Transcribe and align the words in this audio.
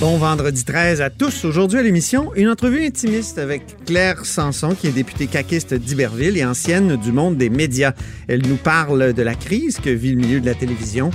Bon 0.00 0.18
vendredi 0.18 0.64
13 0.64 1.00
à 1.00 1.08
tous. 1.08 1.44
Aujourd'hui 1.44 1.78
à 1.78 1.82
l'émission, 1.82 2.34
une 2.34 2.48
entrevue 2.48 2.84
intimiste 2.84 3.38
avec 3.38 3.62
Claire 3.86 4.26
Sanson, 4.26 4.74
qui 4.74 4.88
est 4.88 4.92
députée 4.92 5.28
caquiste 5.28 5.72
d'Iberville 5.72 6.36
et 6.36 6.44
ancienne 6.44 6.96
du 6.96 7.12
monde 7.12 7.36
des 7.36 7.48
médias. 7.48 7.92
Elle 8.26 8.44
nous 8.46 8.56
parle 8.56 9.12
de 9.12 9.22
la 9.22 9.36
crise 9.36 9.78
que 9.78 9.90
vit 9.90 10.10
le 10.10 10.16
milieu 10.16 10.40
de 10.40 10.46
la 10.46 10.54
télévision, 10.54 11.10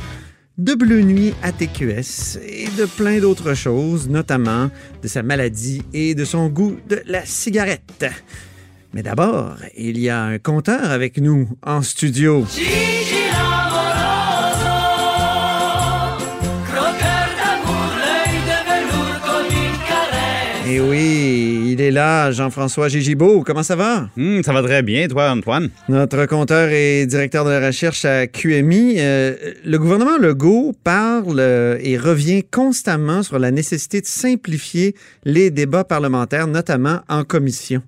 de 0.57 0.76
Bleu 0.76 1.02
Nuit 1.02 1.34
à 1.44 1.52
TQS 1.52 2.40
et 2.41 2.68
de 2.77 2.85
plein 2.85 3.20
d'autres 3.20 3.54
choses, 3.54 4.07
notamment 4.07 4.71
de 5.04 5.07
sa 5.09 5.23
maladie 5.23 5.82
et 5.93 6.16
de 6.16 6.23
son 6.23 6.48
goût 6.48 6.77
de 6.88 7.02
la 7.05 7.26
cigarette. 7.26 8.05
Mais 8.93 9.04
d'abord, 9.04 9.57
il 9.77 9.99
y 9.99 10.09
a 10.09 10.23
un 10.23 10.40
compteur 10.40 10.90
avec 10.90 11.18
nous 11.18 11.49
en 11.63 11.82
studio. 11.82 12.46
Et 20.70 20.80
oui, 20.80 21.72
il 21.72 21.82
est 21.82 21.90
là, 21.90 22.32
Jean-François 22.32 22.90
Gigibeau. 22.90 23.44
Comment 23.44 23.64
ça 23.64 23.76
va? 23.76 24.08
Hum, 24.16 24.44
ça 24.44 24.54
va 24.54 24.62
très 24.62 24.84
bien, 24.84 25.08
toi, 25.08 25.32
Antoine. 25.32 25.70
Notre 25.88 26.27
compteur 26.27 26.70
et 26.70 27.08
directeur 27.08 27.44
de 27.44 27.50
la 27.50 27.66
recherche 27.66 28.05
à 28.05 28.27
QMI. 28.27 28.98
Euh, 29.00 29.34
le 29.66 29.80
gouvernement 29.80 30.18
Legault 30.20 30.76
parle 30.84 31.40
euh, 31.40 31.80
et 31.82 31.98
revient 31.98 32.43
constamment 32.43 33.24
sur 33.24 33.40
la 33.40 33.49
nécessité 33.49 33.99
de 33.99 34.05
simplifier 34.05 34.93
les 35.24 35.49
débats 35.49 35.85
parlementaires, 35.85 36.46
notamment 36.46 36.99
en 37.10 37.24
commission. 37.24 37.82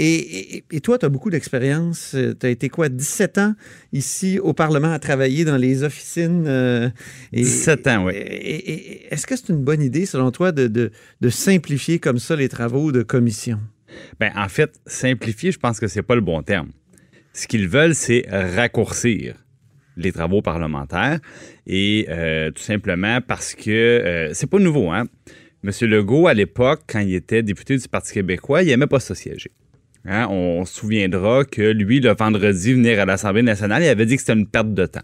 Et, 0.00 0.56
et- 0.58 0.64
et 0.70 0.80
toi, 0.80 0.96
tu 0.98 1.06
as 1.06 1.08
beaucoup 1.08 1.28
d'expérience. 1.30 2.14
Tu 2.38 2.46
as 2.46 2.50
été 2.50 2.68
quoi, 2.68 2.88
17 2.88 3.38
ans 3.38 3.54
ici 3.92 4.38
au 4.38 4.52
Parlement 4.54 4.92
à 4.92 4.98
travailler 5.00 5.44
dans 5.44 5.56
les 5.56 5.82
officines? 5.82 6.44
euh, 6.46 6.88
et- 7.32 7.42
17 7.42 7.86
ans, 7.88 8.04
oui. 8.06 8.12
Est-ce 8.14 9.26
que 9.26 9.34
c'est 9.36 9.48
une 9.48 9.64
bonne 9.64 9.82
idée, 9.82 10.06
selon 10.06 10.30
toi, 10.30 10.52
de, 10.52 10.68
de- 10.68 10.92
de 11.20 11.28
simplifier 11.30 11.98
comme 11.98 12.18
ça 12.18 12.36
les 12.36 12.48
travaux 12.48 12.92
de 12.92 13.02
commission? 13.02 13.58
Ben, 14.20 14.30
en 14.36 14.48
fait, 14.48 14.78
simplifier, 14.86 15.50
je 15.50 15.58
pense 15.58 15.80
que 15.80 15.88
c'est 15.88 16.02
pas 16.02 16.14
le 16.14 16.20
bon 16.20 16.42
terme. 16.42 16.68
Ce 17.32 17.46
qu'ils 17.48 17.68
veulent, 17.68 17.94
c'est 17.94 18.24
raccourcir 18.30 19.34
les 19.96 20.12
travaux 20.12 20.42
parlementaires 20.42 21.18
et 21.66 22.06
euh, 22.08 22.52
tout 22.52 22.62
simplement 22.62 23.20
parce 23.20 23.54
que 23.56 23.70
euh, 23.70 24.30
c'est 24.32 24.48
pas 24.48 24.58
nouveau, 24.60 24.90
hein. 24.92 25.06
Monsieur 25.64 25.88
Legault, 25.88 26.28
à 26.28 26.34
l'époque, 26.34 26.82
quand 26.86 27.00
il 27.00 27.14
était 27.14 27.42
député 27.42 27.76
du 27.76 27.88
Parti 27.88 28.12
québécois, 28.14 28.62
il 28.62 28.70
aimait 28.70 28.86
pas 28.86 29.00
ça 29.00 29.16
siéger. 29.16 29.50
Hein, 30.08 30.26
On 30.30 30.64
se 30.64 30.74
souviendra 30.74 31.44
que 31.44 31.62
lui, 31.72 32.00
le 32.00 32.14
vendredi, 32.18 32.72
venir 32.72 32.98
à 33.00 33.04
l'Assemblée 33.04 33.42
nationale, 33.42 33.82
il 33.82 33.88
avait 33.88 34.06
dit 34.06 34.14
que 34.16 34.22
c'était 34.22 34.32
une 34.38 34.46
perte 34.46 34.72
de 34.72 34.86
temps. 34.86 35.02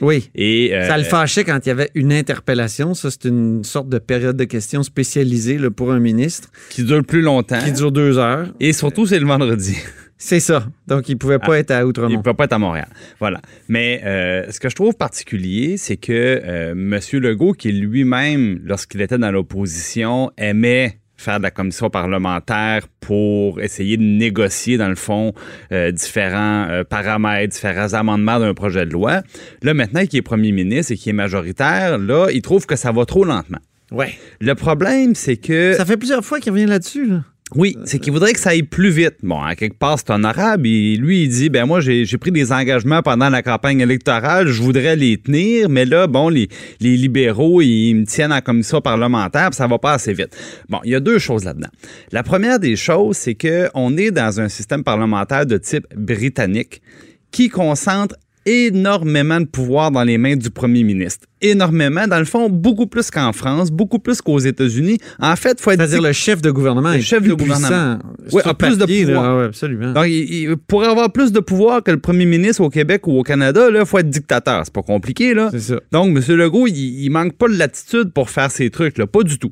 Oui. 0.00 0.30
Et, 0.34 0.74
euh, 0.74 0.86
Ça 0.86 0.98
le 0.98 1.04
fâchait 1.04 1.44
quand 1.44 1.58
il 1.64 1.68
y 1.68 1.72
avait 1.72 1.90
une 1.94 2.12
interpellation. 2.12 2.92
Ça, 2.92 3.10
c'est 3.10 3.24
une 3.24 3.64
sorte 3.64 3.88
de 3.88 3.98
période 3.98 4.36
de 4.36 4.44
questions 4.44 4.82
spécialisée 4.82 5.56
là, 5.58 5.70
pour 5.70 5.92
un 5.92 6.00
ministre 6.00 6.50
qui 6.70 6.82
dure 6.84 7.02
plus 7.04 7.22
longtemps. 7.22 7.60
qui 7.64 7.72
dure 7.72 7.92
deux 7.92 8.18
heures. 8.18 8.48
Et 8.60 8.72
surtout, 8.72 9.06
c'est 9.06 9.18
le 9.18 9.26
vendredi. 9.26 9.76
C'est 10.18 10.40
ça. 10.40 10.66
Donc, 10.86 11.08
il 11.10 11.16
pouvait 11.18 11.38
pas 11.38 11.58
être 11.58 11.70
à 11.70 11.80
Il 11.80 11.84
Outremont. 11.84 12.16
ne 12.16 12.22
peut 12.22 12.32
pas 12.34 12.44
être 12.44 12.54
à 12.54 12.58
Montréal. 12.58 12.88
Voilà. 13.20 13.40
Mais 13.68 14.00
euh, 14.04 14.50
ce 14.50 14.58
que 14.60 14.68
je 14.70 14.74
trouve 14.74 14.94
particulier, 14.96 15.76
c'est 15.76 15.98
que 15.98 16.12
euh, 16.12 16.72
M. 16.72 16.98
Legault, 17.20 17.52
qui 17.52 17.70
lui-même, 17.70 18.60
lorsqu'il 18.64 19.00
était 19.02 19.18
dans 19.18 19.30
l'opposition, 19.30 20.30
aimait 20.38 20.98
faire 21.16 21.38
de 21.38 21.42
la 21.42 21.50
commission 21.50 21.90
parlementaire 21.90 22.86
pour 23.00 23.60
essayer 23.60 23.96
de 23.96 24.02
négocier, 24.02 24.76
dans 24.76 24.88
le 24.88 24.94
fond, 24.96 25.32
euh, 25.72 25.90
différents 25.90 26.68
euh, 26.68 26.84
paramètres, 26.84 27.54
différents 27.54 27.94
amendements 27.94 28.38
d'un 28.38 28.54
projet 28.54 28.86
de 28.86 28.92
loi. 28.92 29.22
Là, 29.62 29.74
maintenant 29.74 30.04
qu'il 30.06 30.18
est 30.18 30.22
premier 30.22 30.52
ministre 30.52 30.92
et 30.92 30.96
qu'il 30.96 31.10
est 31.10 31.14
majoritaire, 31.14 31.98
là, 31.98 32.28
il 32.32 32.42
trouve 32.42 32.66
que 32.66 32.76
ça 32.76 32.92
va 32.92 33.04
trop 33.04 33.24
lentement. 33.24 33.58
Ouais. 33.92 34.14
Le 34.40 34.54
problème, 34.54 35.14
c'est 35.14 35.36
que... 35.36 35.74
Ça 35.74 35.84
fait 35.84 35.96
plusieurs 35.96 36.24
fois 36.24 36.40
qu'il 36.40 36.52
revient 36.52 36.66
là-dessus. 36.66 37.06
Là. 37.06 37.24
Oui, 37.54 37.76
c'est 37.84 38.00
qu'il 38.00 38.12
voudrait 38.12 38.32
que 38.32 38.40
ça 38.40 38.50
aille 38.50 38.64
plus 38.64 38.90
vite. 38.90 39.18
Bon, 39.22 39.40
à 39.40 39.54
quelque 39.54 39.78
part, 39.78 39.98
c'est 40.00 40.10
honorable. 40.10 40.66
Et 40.66 40.96
lui, 40.96 41.22
il 41.22 41.28
dit, 41.28 41.48
ben 41.48 41.64
moi, 41.64 41.80
j'ai 41.80 42.04
j'ai 42.04 42.18
pris 42.18 42.32
des 42.32 42.50
engagements 42.50 43.02
pendant 43.02 43.28
la 43.30 43.40
campagne 43.40 43.80
électorale, 43.80 44.48
je 44.48 44.60
voudrais 44.60 44.96
les 44.96 45.16
tenir, 45.16 45.68
mais 45.68 45.84
là, 45.84 46.08
bon, 46.08 46.28
les, 46.28 46.48
les 46.80 46.96
libéraux, 46.96 47.62
ils 47.62 47.94
me 47.94 48.04
tiennent 48.04 48.32
en 48.32 48.40
commission 48.40 48.80
parlementaire, 48.80 49.50
puis 49.50 49.56
ça 49.56 49.68
va 49.68 49.78
pas 49.78 49.92
assez 49.92 50.12
vite. 50.12 50.36
Bon, 50.68 50.80
il 50.82 50.90
y 50.90 50.94
a 50.96 51.00
deux 51.00 51.20
choses 51.20 51.44
là-dedans. 51.44 51.68
La 52.10 52.24
première 52.24 52.58
des 52.58 52.74
choses, 52.74 53.16
c'est 53.16 53.36
que 53.36 53.68
on 53.74 53.96
est 53.96 54.10
dans 54.10 54.40
un 54.40 54.48
système 54.48 54.82
parlementaire 54.82 55.46
de 55.46 55.56
type 55.56 55.86
britannique 55.94 56.82
qui 57.30 57.48
concentre 57.48 58.16
énormément 58.44 59.40
de 59.40 59.46
pouvoir 59.46 59.90
dans 59.90 60.04
les 60.04 60.18
mains 60.18 60.36
du 60.36 60.50
premier 60.50 60.82
ministre. 60.82 61.26
Énormément, 61.42 62.06
dans 62.06 62.18
le 62.18 62.24
fond, 62.24 62.48
beaucoup 62.48 62.86
plus 62.86 63.10
qu'en 63.10 63.32
France, 63.32 63.70
beaucoup 63.70 63.98
plus 63.98 64.22
qu'aux 64.22 64.38
États-Unis. 64.38 64.96
En 65.20 65.36
fait, 65.36 65.60
faut 65.60 65.70
être 65.70 65.78
C'est-à-dire 65.80 66.00
le 66.00 66.12
chef 66.12 66.40
de 66.40 66.50
gouvernement 66.50 66.92
Le 66.92 66.96
est 66.96 67.00
chef 67.02 67.18
plus 67.20 67.28
de 67.28 67.34
gouvernement. 67.34 67.98
puissant 68.22 68.36
Oui, 68.36 68.42
a 68.44 68.54
plus 68.54 68.74
de 68.76 68.80
papier, 68.80 69.00
là. 69.04 69.06
pouvoir. 69.14 69.24
Ah 69.24 69.36
ouais, 69.38 69.44
absolument. 69.44 69.92
Donc, 69.92 70.06
il, 70.08 70.34
il- 70.34 70.56
pour 70.56 70.82
avoir 70.84 71.12
plus 71.12 71.32
de 71.32 71.40
pouvoir 71.40 71.82
que 71.82 71.90
le 71.90 71.98
premier 71.98 72.24
ministre 72.24 72.62
au 72.62 72.70
Québec 72.70 73.06
ou 73.06 73.18
au 73.18 73.22
Canada, 73.22 73.66
il 73.70 73.84
faut 73.84 73.98
être 73.98 74.08
dictateur. 74.08 74.62
C'est 74.64 74.72
pas 74.72 74.82
compliqué, 74.82 75.34
là. 75.34 75.48
C'est 75.52 75.60
ça. 75.60 75.80
Donc, 75.92 76.16
M. 76.16 76.36
Legault, 76.36 76.66
il, 76.68 76.74
il 77.04 77.10
manque 77.10 77.34
pas 77.34 77.48
de 77.48 77.54
latitude 77.58 78.12
pour 78.14 78.30
faire 78.30 78.50
ces 78.50 78.70
trucs-là, 78.70 79.06
pas 79.06 79.22
du 79.22 79.38
tout. 79.38 79.50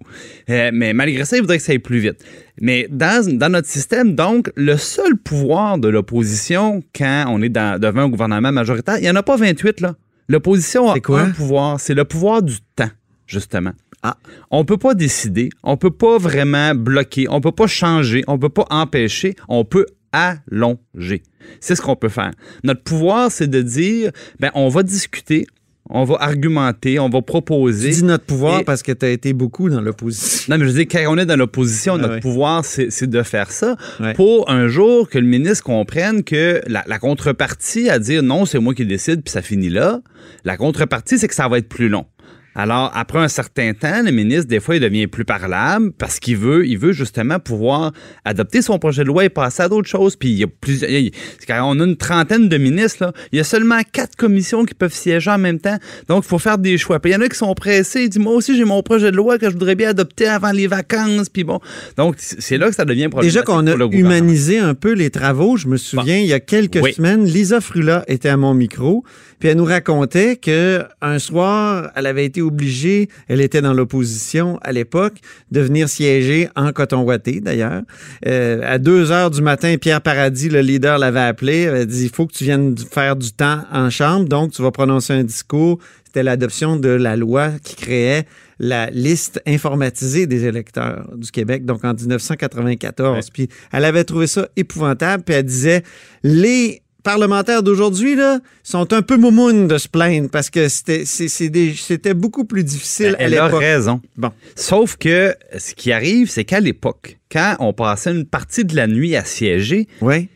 Euh, 0.49 0.71
mais 0.73 0.95
malgré 0.95 1.27
ça, 1.27 1.37
il 1.37 1.41
voudrait 1.41 1.59
que 1.59 1.65
ça 1.65 1.73
aille 1.73 1.79
plus 1.81 1.99
vite. 1.99 2.17
Mais 2.63 2.89
dans, 2.91 3.23
dans 3.37 3.51
notre 3.53 3.69
système, 3.69 4.15
donc, 4.15 4.51
le 4.57 4.79
seul 4.79 5.17
pouvoir 5.17 5.77
de 5.77 5.89
l'opposition 5.89 6.83
quand 6.97 7.27
on 7.29 7.43
est 7.43 7.49
dans- 7.51 7.79
devant 7.79 8.03
un 8.03 8.09
gouvernement 8.09 8.53
majoritaire, 8.53 8.97
il 8.99 9.03
n'y 9.03 9.11
en 9.11 9.17
a 9.17 9.23
pas 9.23 9.37
28, 9.37 9.83
là. 9.83 9.95
L'opposition 10.29 10.91
a 10.91 11.01
quoi? 11.01 11.23
un 11.23 11.31
pouvoir, 11.31 11.81
c'est 11.81 11.95
le 11.95 12.05
pouvoir 12.05 12.43
du 12.43 12.57
temps, 12.77 12.91
justement. 13.27 13.73
Ah. 14.03 14.17
On 14.51 14.65
peut 14.65 14.77
pas 14.77 14.95
décider, 14.95 15.51
on 15.63 15.77
peut 15.77 15.91
pas 15.91 16.19
vraiment 16.19 16.75
bloquer, 16.75 17.27
on 17.31 17.41
peut 17.41 17.53
pas 17.53 17.67
changer, 17.67 18.23
on 18.27 18.39
peut 18.39 18.51
pas 18.51 18.67
empêcher, 18.71 19.35
on 19.49 19.65
peut 19.65 19.87
allonger. 20.13 21.23
C'est 21.61 21.75
ce 21.75 21.83
qu'on 21.83 21.97
peut 21.97 22.09
faire. 22.09 22.31
Notre 22.63 22.83
pouvoir, 22.83 23.31
c'est 23.31 23.49
de 23.49 23.63
dire, 23.63 24.13
ben, 24.41 24.51
on 24.55 24.69
va 24.69 24.83
discuter, 24.83 25.47
on 25.91 26.05
va 26.05 26.17
argumenter, 26.21 26.99
on 26.99 27.09
va 27.11 27.19
Tu 27.19 27.25
proposer. 27.27 27.91
dis 27.91 28.05
notre 28.05 28.25
pouvoir 28.25 28.61
Et- 28.61 28.65
parce 28.65 28.83
que 28.83 28.93
tu 28.93 29.05
as 29.05 29.11
été 29.11 29.33
beaucoup 29.35 29.69
dans 29.69 29.81
l'opposition. 29.81 30.51
Non, 30.53 30.59
mais 30.59 30.65
je 30.65 30.71
veux 30.71 30.85
dire, 30.85 30.87
quand 30.91 31.13
on 31.13 31.19
est 31.19 31.27
dans 31.27 31.37
l'opposition, 31.37 31.95
Ah 31.97 31.99
notre 31.99 32.21
pouvoir, 32.21 32.65
c'est 32.65 33.07
de 33.07 33.23
faire 33.23 33.51
ça 33.51 33.77
pour 34.15 34.51
un 34.51 34.67
jour 34.69 35.09
que 35.09 35.19
le 35.19 35.27
ministre 35.27 35.63
comprenne 35.65 36.25
que 36.25 36.61
la, 36.67 36.85
la 36.87 36.99
contrepartie 36.99 37.91
à 37.91 37.99
dire 37.99 38.23
non, 38.23 38.47
c'est 38.47 38.59
moi 38.59 38.75
qui 38.75 38.87
décide, 38.87 39.23
puis 39.23 39.31
ça 39.31 39.43
finit 39.43 39.69
là, 39.69 40.01
la 40.45 40.57
contrepartie, 40.57 41.19
c'est 41.19 41.29
que 41.29 41.35
ça 41.35 41.49
va 41.49 41.59
être 41.59 41.69
plus 41.69 41.89
long. 41.89 42.07
Alors, 42.55 42.91
après 42.95 43.19
un 43.19 43.29
certain 43.29 43.73
temps, 43.75 44.03
le 44.05 44.11
ministre, 44.11 44.47
des 44.47 44.61
fois, 44.61 44.77
il 44.77 44.81
devient 44.81 45.07
plus 45.07 45.25
parlable 45.25 45.93
parce 45.93 46.21
qu'il 46.21 46.37
veut, 46.37 46.67
il 46.67 46.79
veut 46.79 46.93
justement 46.93 47.39
pouvoir 47.39 47.93
adopter 48.25 48.63
son 48.63 48.79
projet 48.79 49.03
de 49.03 49.09
loi 49.09 49.25
et 49.25 49.29
passer 49.29 49.63
à 49.65 49.69
d'autres 49.69 49.89
choses. 49.89 50.17
Puis 50.17 50.31
il 50.31 50.39
y 50.39 50.45
a 50.45 50.47
plusieurs, 50.47 50.91
il 50.91 51.11
on 51.51 51.81
a 51.81 51.85
une 51.85 51.97
trentaine 51.97 52.49
de 52.49 52.57
ministres, 52.57 53.05
là, 53.05 53.13
il 53.33 53.39
y 53.39 53.41
a 53.41 53.45
seulement 53.45 53.81
quatre 53.93 54.17
commissions 54.17 54.65
qui 54.65 54.75
peuvent 54.75 54.95
siéger 54.95 55.31
en 55.31 55.39
même 55.39 55.59
temps. 55.59 55.79
Donc, 56.09 56.25
il 56.25 56.29
faut 56.29 56.39
faire 56.39 56.59
des 56.59 56.79
choix. 56.79 57.01
Puis 57.01 57.11
il 57.11 57.15
y 57.15 57.17
en 57.17 57.21
a 57.21 57.29
qui 57.29 57.37
sont 57.37 57.55
pressés. 57.55 58.05
Ils 58.05 58.09
disent, 58.09 58.21
moi 58.23 58.35
aussi, 58.35 58.57
j'ai 58.57 58.65
mon 58.65 58.83
projet 58.83 59.11
de 59.11 59.17
loi 59.17 59.39
que 59.39 59.47
je 59.47 59.53
voudrais 59.53 59.75
bien 59.75 59.91
adopter 59.91 60.27
avant 60.27 60.53
les 60.53 60.67
vacances. 60.67 61.29
Puis 61.29 61.45
bon. 61.45 61.61
Donc, 61.97 62.17
c'est 62.19 62.59
là 62.59 62.69
que 62.69 62.75
ça 62.75 62.85
devient 62.85 63.09
problématique. 63.09 63.41
Déjà 63.41 63.45
qu'on 63.45 63.67
a 63.67 63.75
humanisé 63.93 64.59
un 64.59 64.75
peu 64.75 64.93
les 64.93 65.11
travaux, 65.11 65.57
je 65.57 65.69
me 65.69 65.77
souviens, 65.77 66.19
il 66.19 66.27
y 66.27 66.33
a 66.33 66.41
quelques 66.41 66.81
Oui. 66.83 66.93
semaines, 66.93 67.25
Lisa 67.25 67.61
Frula 67.61 68.05
était 68.09 68.29
à 68.29 68.37
mon 68.37 68.55
micro, 68.55 69.05
puis 69.45 69.51
elle 69.51 69.59
nous 69.59 69.67
racontait 69.67 70.37
que 70.37 70.87
un 71.03 71.19
soir, 71.19 71.91
elle 71.97 72.07
avait 72.07 72.25
été 72.25 72.41
obligée, 72.41 73.11
elle 73.29 73.43
était 73.43 73.61
dans 73.61 73.75
l'opposition 73.75 74.59
à 74.63 74.73
l'époque, 74.73 75.17
de 75.51 75.61
venir 75.61 75.87
siéger 75.87 76.49
en 76.57 76.73
coton 76.73 77.03
ouaté 77.03 77.43
d'ailleurs. 77.43 77.83
Euh, 78.27 78.63
à 78.65 78.79
2 78.79 79.13
heures 79.13 79.31
du 79.31 79.43
matin, 79.43 79.77
Pierre 79.77 80.01
Paradis, 80.01 80.49
le 80.49 80.63
leader, 80.63 80.97
l'avait 80.97 81.21
appelé, 81.21 81.65
elle 81.65 81.75
avait 81.75 81.85
dit, 81.85 82.05
il 82.05 82.09
faut 82.09 82.27
que 82.27 82.33
tu 82.33 82.45
viennes 82.45 82.75
faire 82.91 83.17
du 83.17 83.33
temps 83.33 83.65
en 83.71 83.91
chambre, 83.91 84.27
donc 84.27 84.53
tu 84.53 84.63
vas 84.63 84.71
prononcer 84.71 85.13
un 85.13 85.25
discours. 85.25 85.79
C'était 86.07 86.23
l'adoption 86.23 86.77
de 86.77 86.89
la 86.89 87.15
loi 87.15 87.51
qui 87.63 87.77
créait 87.77 88.25
la 88.59 88.89
liste 88.89 89.43
informatisée 89.47 90.27
des 90.27 90.47
électeurs 90.47 91.11
du 91.17 91.31
Québec, 91.31 91.67
donc 91.67 91.85
en 91.85 91.93
1994. 91.93 93.29
Puis 93.29 93.51
elle 93.73 93.85
avait 93.85 94.05
trouvé 94.05 94.27
ça 94.27 94.49
épouvantable, 94.57 95.23
puis 95.23 95.35
elle 95.35 95.45
disait 95.45 95.83
les 96.23 96.81
parlementaires 97.05 97.63
d'aujourd'hui 97.63 98.17
là 98.17 98.41
sont 98.65 98.93
un 98.93 99.03
peu 99.03 99.17
moumounes 99.17 99.69
de 99.69 99.79
se 99.79 99.87
plaindre 99.89 100.29
parce 100.29 100.51
que 100.51 100.67
c'était 100.69 102.15
beaucoup 102.15 102.45
plus 102.45 102.65
difficile 102.65 103.15
à 103.19 103.23
Elle 103.23 103.39
a 103.39 103.45
l'époque. 103.47 103.61
raison. 103.61 104.01
Bon, 104.17 104.33
Sauf 104.57 104.97
que 104.97 105.35
ce 105.57 105.75
qui 105.75 105.93
arrive, 105.93 106.29
c'est 106.29 106.45
qu'à 106.45 106.59
l'époque, 106.61 107.19
quand 107.31 107.57
on 107.61 107.73
passait 107.73 108.11
une 108.11 108.27
partie 108.27 108.65
de 108.65 108.75
la 108.75 108.87
nuit 108.87 109.15
à 109.17 109.25
siéger, 109.25 109.87
oui. 110.01 110.29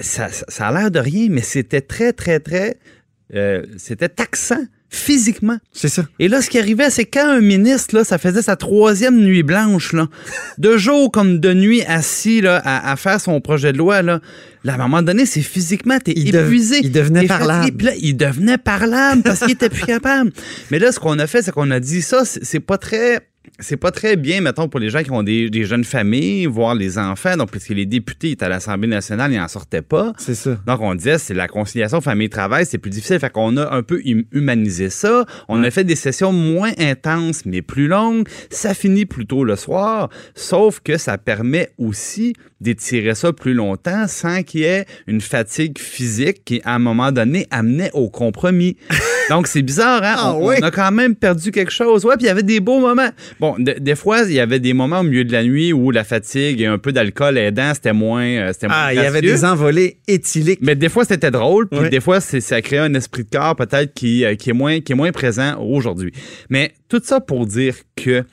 ça, 0.00 0.28
ça- 0.28 0.44
ça 0.48 0.68
a 0.68 0.72
l'air 0.72 0.90
de 0.90 0.98
rien, 0.98 1.28
mais 1.30 1.42
c'était 1.42 1.80
très, 1.80 2.12
très, 2.12 2.40
très. 2.40 2.76
euh, 3.34 3.64
c'était 3.76 4.08
taxant 4.08 4.64
physiquement. 4.90 5.58
C'est 5.72 5.88
ça. 5.88 6.06
Et 6.18 6.28
là, 6.28 6.40
ce 6.40 6.48
qui 6.48 6.58
arrivait, 6.58 6.90
c'est 6.90 7.04
quand 7.04 7.28
un 7.28 7.40
ministre, 7.40 7.94
là, 7.94 8.04
ça 8.04 8.18
faisait 8.18 8.42
sa 8.42 8.56
troisième 8.56 9.18
nuit 9.20 9.42
blanche, 9.42 9.92
là, 9.92 10.08
de 10.56 10.76
jour 10.76 11.10
comme 11.10 11.40
de 11.40 11.52
nuit, 11.52 11.82
assis 11.82 12.40
là, 12.40 12.62
à, 12.64 12.96
faire 12.96 13.20
son 13.20 13.40
projet 13.40 13.72
de 13.72 13.78
loi, 13.78 14.02
là, 14.02 14.20
là 14.64 14.72
à 14.72 14.76
un 14.76 14.78
moment 14.78 15.02
donné, 15.02 15.26
c'est 15.26 15.42
physiquement, 15.42 15.98
t'es 15.98 16.12
épuisé. 16.12 16.80
il 16.82 16.92
devenait 16.92 17.26
parlable. 17.26 17.84
là, 17.84 17.92
il 18.00 18.16
devenait 18.16 18.58
parlable 18.58 19.22
parce 19.22 19.40
qu'il 19.40 19.50
était 19.50 19.68
plus 19.68 19.84
capable. 19.84 20.32
Mais 20.70 20.78
là, 20.78 20.90
ce 20.90 20.98
qu'on 20.98 21.18
a 21.18 21.26
fait, 21.26 21.42
c'est 21.42 21.52
qu'on 21.52 21.70
a 21.70 21.80
dit 21.80 22.02
ça, 22.02 22.24
c'est 22.24 22.60
pas 22.60 22.78
très 22.78 23.28
c'est 23.60 23.76
pas 23.76 23.90
très 23.90 24.16
bien, 24.16 24.40
mettons, 24.40 24.68
pour 24.68 24.78
les 24.78 24.88
gens 24.88 25.02
qui 25.02 25.10
ont 25.10 25.22
des, 25.22 25.64
jeunes 25.64 25.84
familles, 25.84 26.46
voir 26.46 26.74
les 26.74 26.96
enfants. 26.98 27.36
Donc, 27.36 27.50
puisque 27.50 27.70
les 27.70 27.86
députés 27.86 28.30
étaient 28.30 28.44
à 28.44 28.48
l'Assemblée 28.48 28.88
nationale, 28.88 29.32
ils 29.32 29.38
n'en 29.38 29.48
sortaient 29.48 29.82
pas. 29.82 30.12
C'est 30.18 30.34
ça. 30.34 30.56
Donc, 30.66 30.80
on 30.80 30.94
disait, 30.94 31.18
c'est 31.18 31.34
la 31.34 31.48
conciliation 31.48 32.00
famille-travail, 32.00 32.66
c'est 32.66 32.78
plus 32.78 32.90
difficile. 32.90 33.18
Fait 33.18 33.30
qu'on 33.30 33.56
a 33.56 33.74
un 33.74 33.82
peu 33.82 34.00
humanisé 34.32 34.90
ça. 34.90 35.24
On 35.48 35.62
a 35.62 35.70
fait 35.70 35.84
des 35.84 35.96
sessions 35.96 36.32
moins 36.32 36.72
intenses, 36.78 37.44
mais 37.46 37.62
plus 37.62 37.88
longues. 37.88 38.28
Ça 38.50 38.74
finit 38.74 39.06
plus 39.06 39.26
tôt 39.26 39.44
le 39.44 39.56
soir. 39.56 40.08
Sauf 40.34 40.80
que 40.80 40.96
ça 40.96 41.18
permet 41.18 41.70
aussi 41.78 42.34
d'étirer 42.60 43.14
ça 43.14 43.32
plus 43.32 43.54
longtemps 43.54 44.06
sans 44.08 44.42
qu'il 44.42 44.60
y 44.60 44.64
ait 44.64 44.84
une 45.06 45.20
fatigue 45.20 45.78
physique 45.78 46.44
qui, 46.44 46.60
à 46.64 46.74
un 46.74 46.78
moment 46.78 47.12
donné, 47.12 47.46
amenait 47.50 47.90
au 47.92 48.08
compromis. 48.08 48.76
Donc, 49.30 49.46
c'est 49.46 49.62
bizarre, 49.62 50.02
hein? 50.02 50.14
Ah 50.16 50.34
on, 50.34 50.50
a 50.50 50.70
quand 50.70 50.90
même 50.90 51.14
perdu 51.14 51.50
quelque 51.50 51.70
chose. 51.70 52.04
Ouais, 52.04 52.16
puis 52.16 52.24
il 52.24 52.28
y 52.28 52.30
avait 52.30 52.42
des 52.42 52.60
beaux 52.60 52.80
moments. 52.80 53.10
Bon, 53.38 53.56
des 53.58 53.94
fois, 53.94 54.22
il 54.22 54.32
y 54.32 54.40
avait 54.40 54.58
des 54.58 54.72
moments 54.72 55.00
au 55.00 55.02
milieu 55.02 55.24
de 55.24 55.32
la 55.32 55.44
nuit 55.44 55.72
où 55.72 55.90
la 55.90 56.02
fatigue 56.02 56.62
et 56.62 56.66
un 56.66 56.78
peu 56.78 56.92
d'alcool 56.92 57.36
aidant, 57.36 57.72
c'était 57.74 57.92
moins, 57.92 58.24
euh, 58.24 58.52
c'était 58.52 58.68
Ah, 58.70 58.94
il 58.94 58.96
y 58.96 59.04
avait 59.04 59.20
des 59.20 59.44
envolées 59.44 59.98
éthyliques. 60.08 60.60
Mais 60.62 60.74
des 60.76 60.88
fois, 60.88 61.04
c'était 61.04 61.30
drôle. 61.30 61.68
Puis 61.68 61.90
des 61.90 62.00
fois, 62.00 62.20
ça 62.20 62.62
crée 62.62 62.78
un 62.78 62.94
esprit 62.94 63.24
de 63.24 63.30
corps 63.30 63.54
peut-être 63.54 63.92
qui, 63.92 64.24
euh, 64.24 64.34
qui, 64.34 64.50
est 64.50 64.54
moins, 64.54 64.80
qui 64.80 64.92
est 64.92 64.96
moins 64.96 65.12
présent 65.12 65.60
aujourd'hui. 65.60 66.12
Mais 66.48 66.72
tout 66.88 67.00
ça 67.04 67.20
pour 67.20 67.46
dire 67.46 67.74
que 67.96 68.24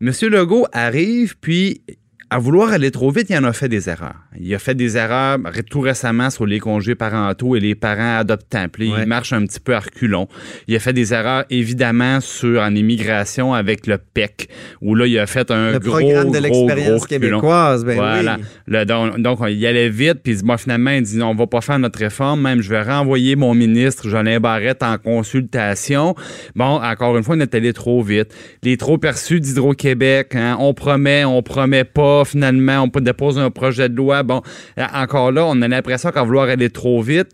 M. 0.00 0.12
Legault 0.22 0.66
arrive, 0.72 1.36
puis 1.40 1.82
à 2.30 2.38
vouloir 2.38 2.72
aller 2.72 2.90
trop 2.90 3.10
vite, 3.10 3.28
il 3.30 3.38
en 3.38 3.44
a 3.44 3.52
fait 3.54 3.68
des 3.68 3.88
erreurs. 3.88 4.16
Il 4.38 4.54
a 4.54 4.58
fait 4.58 4.74
des 4.74 4.98
erreurs 4.98 5.38
tout 5.70 5.80
récemment 5.80 6.28
sur 6.28 6.44
les 6.44 6.60
congés 6.60 6.94
parentaux 6.94 7.56
et 7.56 7.60
les 7.60 7.74
parents 7.74 8.18
adoptants. 8.18 8.66
Puis 8.70 8.92
il 8.96 9.06
marche 9.06 9.32
un 9.32 9.44
petit 9.46 9.60
peu 9.60 9.74
à 9.74 9.80
reculons. 9.80 10.28
Il 10.66 10.76
a 10.76 10.78
fait 10.78 10.92
des 10.92 11.14
erreurs, 11.14 11.44
évidemment, 11.48 12.20
sur 12.20 12.60
en 12.60 12.74
immigration 12.74 13.54
avec 13.54 13.86
le 13.86 13.98
PEC, 13.98 14.48
où 14.82 14.94
là, 14.94 15.06
il 15.06 15.18
a 15.18 15.26
fait 15.26 15.50
un 15.50 15.72
le 15.72 15.78
gros, 15.78 15.98
programme 15.98 16.30
de 16.30 16.38
l'expérience 16.38 17.06
québécoise. 17.06 17.84
Ben 17.84 17.96
voilà. 17.96 18.36
Le, 18.66 18.84
donc, 18.84 19.18
donc, 19.20 19.38
il 19.48 19.66
allait 19.66 19.88
vite, 19.88 20.18
puis 20.22 20.36
finalement, 20.58 20.90
il 20.90 21.02
dit, 21.02 21.16
non, 21.16 21.30
on 21.30 21.34
va 21.34 21.46
pas 21.46 21.62
faire 21.62 21.78
notre 21.78 21.98
réforme, 21.98 22.42
même 22.42 22.60
je 22.60 22.68
vais 22.68 22.82
renvoyer 22.82 23.36
mon 23.36 23.54
ministre 23.54 24.08
Jolin 24.08 24.38
Barrette 24.38 24.82
en 24.82 24.98
consultation. 24.98 26.14
Bon, 26.54 26.82
encore 26.82 27.16
une 27.16 27.24
fois, 27.24 27.36
on 27.36 27.40
est 27.40 27.54
allé 27.54 27.72
trop 27.72 28.02
vite. 28.02 28.34
Les 28.62 28.76
trop 28.76 28.98
perçus 28.98 29.40
d'Hydro-Québec, 29.40 30.34
hein, 30.34 30.56
on 30.60 30.74
promet, 30.74 31.24
on 31.24 31.42
promet 31.42 31.84
pas, 31.84 32.17
finalement, 32.26 32.80
on 32.80 32.88
peut 32.88 33.00
déposer 33.00 33.40
un 33.40 33.50
projet 33.50 33.88
de 33.88 33.96
loi. 33.96 34.22
Bon, 34.22 34.42
euh, 34.78 34.84
encore 34.94 35.32
là, 35.32 35.44
on 35.46 35.60
a 35.62 35.68
l'impression 35.68 36.10
qu'en 36.10 36.24
vouloir 36.24 36.48
aller 36.48 36.70
trop 36.70 37.00
vite, 37.02 37.28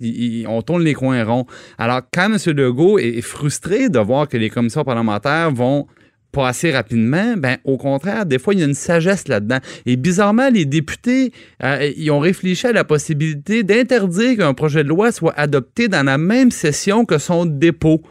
on 0.48 0.62
tourne 0.62 0.82
les 0.82 0.94
coins 0.94 1.24
ronds. 1.24 1.46
Alors, 1.78 2.02
quand 2.12 2.26
M. 2.26 2.38
Legault 2.56 2.98
est 2.98 3.20
frustré 3.20 3.88
de 3.88 3.98
voir 3.98 4.28
que 4.28 4.36
les 4.36 4.50
commissions 4.50 4.84
parlementaires 4.84 5.50
vont 5.50 5.86
pas 6.34 6.48
assez 6.48 6.70
rapidement, 6.72 7.36
ben 7.36 7.56
au 7.64 7.78
contraire, 7.78 8.26
des 8.26 8.38
fois 8.38 8.54
il 8.54 8.60
y 8.60 8.62
a 8.62 8.66
une 8.66 8.74
sagesse 8.74 9.28
là-dedans. 9.28 9.58
Et 9.86 9.96
bizarrement, 9.96 10.50
les 10.50 10.66
députés, 10.66 11.32
euh, 11.62 11.90
ils 11.96 12.10
ont 12.10 12.18
réfléchi 12.18 12.66
à 12.66 12.72
la 12.72 12.84
possibilité 12.84 13.62
d'interdire 13.62 14.38
qu'un 14.38 14.52
projet 14.52 14.82
de 14.82 14.88
loi 14.88 15.12
soit 15.12 15.32
adopté 15.36 15.88
dans 15.88 16.04
la 16.04 16.18
même 16.18 16.50
session 16.50 17.04
que 17.06 17.18
son 17.18 17.46
dépôt. 17.46 18.02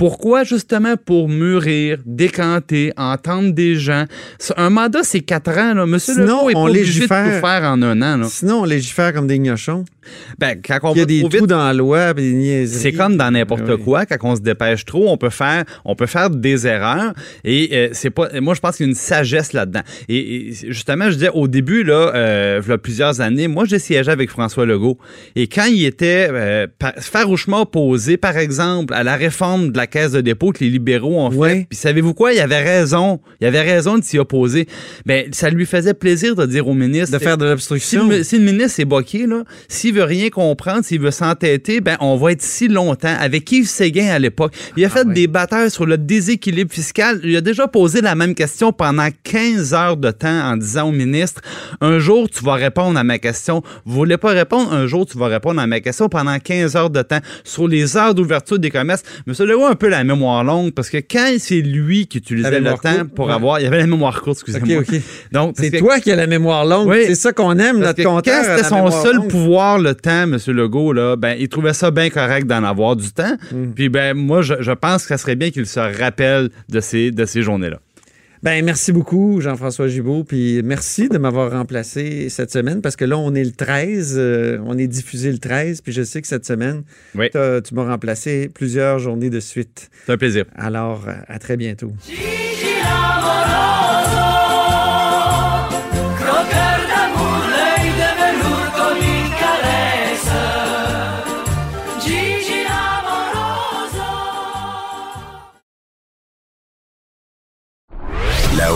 Pourquoi? 0.00 0.44
Justement 0.44 0.96
pour 0.96 1.28
mûrir, 1.28 1.98
décanter, 2.06 2.90
entendre 2.96 3.52
des 3.52 3.74
gens? 3.74 4.06
Un 4.56 4.70
mandat, 4.70 5.02
c'est 5.02 5.20
quatre 5.20 5.50
ans. 5.50 5.74
Là. 5.74 5.84
Monsieur 5.84 6.14
Sinon, 6.14 6.48
est 6.48 6.56
on 6.56 6.64
pas 6.64 6.70
obligé 6.70 7.00
de 7.00 7.04
tout 7.04 7.08
faire 7.10 7.64
en 7.64 7.82
un 7.82 8.00
an. 8.00 8.16
Là. 8.16 8.26
Sinon, 8.26 8.62
on 8.62 8.64
légifère 8.64 9.12
comme 9.12 9.26
des 9.26 9.38
gnochons. 9.38 9.84
Ben, 10.38 10.60
quand 10.64 10.78
on 10.82 10.94
Il 10.94 10.98
y 10.98 11.02
a 11.02 11.04
des 11.04 11.28
trous 11.28 11.46
dans 11.46 11.64
la 11.64 11.72
loi, 11.72 12.14
C'est 12.66 12.92
comme 12.92 13.16
dans 13.16 13.30
n'importe 13.30 13.64
ben 13.64 13.76
quoi. 13.76 14.06
Quand 14.06 14.16
on 14.22 14.36
se 14.36 14.40
dépêche 14.40 14.84
trop, 14.84 15.08
on 15.08 15.16
peut 15.16 15.30
faire, 15.30 15.64
on 15.84 15.94
peut 15.94 16.06
faire 16.06 16.30
des 16.30 16.66
erreurs. 16.66 17.12
Et 17.44 17.70
euh, 17.72 17.88
c'est 17.92 18.10
pas. 18.10 18.28
Moi, 18.40 18.54
je 18.54 18.60
pense 18.60 18.76
qu'il 18.76 18.86
y 18.86 18.88
a 18.88 18.90
une 18.90 18.96
sagesse 18.96 19.52
là-dedans. 19.52 19.82
Et, 20.08 20.52
justement, 20.68 21.10
je 21.10 21.14
disais 21.14 21.30
au 21.32 21.48
début 21.48 21.84
là, 21.84 22.12
euh, 22.14 22.60
il 22.64 22.68
y 22.68 22.72
a 22.72 22.78
plusieurs 22.78 23.20
années, 23.20 23.48
moi, 23.48 23.64
j'ai 23.64 23.78
siégé 23.78 24.10
avec 24.10 24.30
François 24.30 24.66
Legault. 24.66 24.98
Et 25.36 25.46
quand 25.46 25.66
il 25.66 25.84
était 25.84 26.28
euh, 26.30 26.66
farouchement 26.98 27.62
opposé, 27.62 28.16
par 28.16 28.36
exemple, 28.36 28.94
à 28.94 29.02
la 29.02 29.16
réforme 29.16 29.72
de 29.72 29.76
la 29.76 29.86
caisse 29.86 30.12
de 30.12 30.20
dépôt 30.20 30.52
que 30.52 30.62
les 30.64 30.70
libéraux 30.70 31.20
ont 31.20 31.30
fait. 31.30 31.66
Puis 31.68 31.78
savez-vous 31.78 32.14
quoi? 32.14 32.32
Il 32.32 32.40
avait 32.40 32.62
raison. 32.62 33.20
Il 33.40 33.46
avait 33.46 33.62
raison 33.62 33.98
de 33.98 34.04
s'y 34.04 34.18
opposer. 34.18 34.66
Ben, 35.06 35.26
ça 35.32 35.50
lui 35.50 35.66
faisait 35.66 35.94
plaisir 35.94 36.36
de 36.36 36.46
dire 36.46 36.68
au 36.68 36.74
ministre. 36.74 37.16
De 37.16 37.22
faire 37.22 37.38
de 37.38 37.44
l'obstruction. 37.44 38.08
Si, 38.22 38.38
le 38.38 38.44
ministre 38.44 38.80
est 38.80 38.84
boqué, 38.84 39.26
là, 39.26 39.44
s'il 39.68 39.94
veut 39.94 39.99
rien 40.02 40.30
comprendre, 40.30 40.84
s'il 40.84 41.00
veut 41.00 41.10
s'entêter, 41.10 41.80
ben, 41.80 41.96
on 42.00 42.16
va 42.16 42.32
être 42.32 42.42
si 42.42 42.68
longtemps. 42.68 43.14
Avec 43.18 43.50
Yves 43.52 43.68
Séguin 43.68 44.08
à 44.08 44.18
l'époque, 44.18 44.54
il 44.76 44.84
a 44.84 44.88
ah 44.90 44.98
fait 44.98 45.12
des 45.12 45.26
batailles 45.26 45.70
sur 45.70 45.86
le 45.86 45.98
déséquilibre 45.98 46.72
fiscal. 46.72 47.20
Il 47.24 47.36
a 47.36 47.40
déjà 47.40 47.68
posé 47.68 48.00
la 48.00 48.14
même 48.14 48.34
question 48.34 48.72
pendant 48.72 49.08
15 49.24 49.74
heures 49.74 49.96
de 49.96 50.10
temps 50.10 50.28
en 50.28 50.56
disant 50.56 50.88
au 50.88 50.92
ministre, 50.92 51.40
un 51.80 51.98
jour, 51.98 52.28
tu 52.28 52.44
vas 52.44 52.54
répondre 52.54 52.98
à 52.98 53.04
ma 53.04 53.18
question. 53.18 53.62
Vous 53.84 53.94
voulez 53.94 54.16
pas 54.16 54.30
répondre? 54.30 54.72
Un 54.72 54.86
jour, 54.86 55.06
tu 55.06 55.18
vas 55.18 55.28
répondre 55.28 55.60
à 55.60 55.66
ma 55.66 55.80
question 55.80 56.08
pendant 56.08 56.38
15 56.38 56.76
heures 56.76 56.90
de 56.90 57.02
temps 57.02 57.20
sur 57.44 57.68
les 57.68 57.96
heures 57.96 58.14
d'ouverture 58.14 58.58
des 58.58 58.70
commerces. 58.70 59.02
Monsieur 59.26 59.46
Legault, 59.46 59.66
un 59.66 59.74
peu 59.74 59.88
la 59.88 60.04
mémoire 60.04 60.44
longue 60.44 60.72
parce 60.72 60.90
que 60.90 60.98
quand 60.98 61.30
c'est 61.38 61.60
lui 61.60 62.06
qui 62.06 62.18
utilisait 62.18 62.60
le 62.60 62.72
temps 62.74 63.06
pour 63.14 63.30
avoir. 63.30 63.60
Il 63.60 63.64
y 63.64 63.66
avait 63.66 63.78
la 63.78 63.86
mémoire 63.86 64.20
courte, 64.20 64.42
excusez-moi. 64.42 64.82
Donc, 65.32 65.54
c'est 65.56 65.70
toi 65.78 66.00
qui 66.00 66.10
as 66.10 66.16
la 66.16 66.26
mémoire 66.26 66.64
longue. 66.64 66.92
C'est 67.06 67.14
ça 67.14 67.32
qu'on 67.32 67.58
aime, 67.58 67.78
notre 67.78 68.02
compteur. 68.02 68.42
Quand 68.42 68.56
c'était 68.56 68.68
son 68.68 68.90
seul 68.90 69.26
pouvoir, 69.26 69.78
le 69.80 69.94
temps, 69.94 70.22
M. 70.22 70.38
Legault, 70.48 70.92
là, 70.92 71.16
ben, 71.16 71.36
il 71.38 71.48
trouvait 71.48 71.72
ça 71.72 71.90
bien 71.90 72.10
correct 72.10 72.46
d'en 72.46 72.64
avoir 72.64 72.96
du 72.96 73.10
temps. 73.12 73.36
Mm. 73.52 73.72
Puis, 73.74 73.88
ben, 73.88 74.14
moi, 74.14 74.42
je, 74.42 74.54
je, 74.60 74.72
pense 74.72 75.02
que 75.02 75.08
ça 75.08 75.18
serait 75.18 75.36
bien 75.36 75.50
qu'il 75.50 75.66
se 75.66 75.80
rappelle 75.80 76.50
de 76.68 76.80
ces, 76.80 77.10
de 77.10 77.24
ces 77.24 77.42
journées-là. 77.42 77.80
Ben 78.42 78.64
merci 78.64 78.90
beaucoup, 78.90 79.38
Jean-François 79.42 79.88
Gibault. 79.88 80.24
Puis 80.24 80.62
merci 80.64 81.10
de 81.10 81.18
m'avoir 81.18 81.50
remplacé 81.50 82.30
cette 82.30 82.50
semaine 82.50 82.80
parce 82.80 82.96
que 82.96 83.04
là, 83.04 83.18
on 83.18 83.34
est 83.34 83.44
le 83.44 83.50
13. 83.50 84.14
Euh, 84.16 84.58
on 84.64 84.78
est 84.78 84.86
diffusé 84.86 85.30
le 85.30 85.38
13. 85.38 85.82
Puis 85.82 85.92
je 85.92 86.02
sais 86.02 86.22
que 86.22 86.26
cette 86.26 86.46
semaine, 86.46 86.82
tu 87.12 87.74
m'as 87.74 87.84
remplacé 87.84 88.48
plusieurs 88.48 88.98
journées 88.98 89.28
de 89.28 89.40
suite. 89.40 89.90
C'est 90.06 90.12
un 90.12 90.16
plaisir. 90.16 90.46
Alors, 90.56 91.04
à 91.28 91.38
très 91.38 91.58
bientôt. 91.58 91.92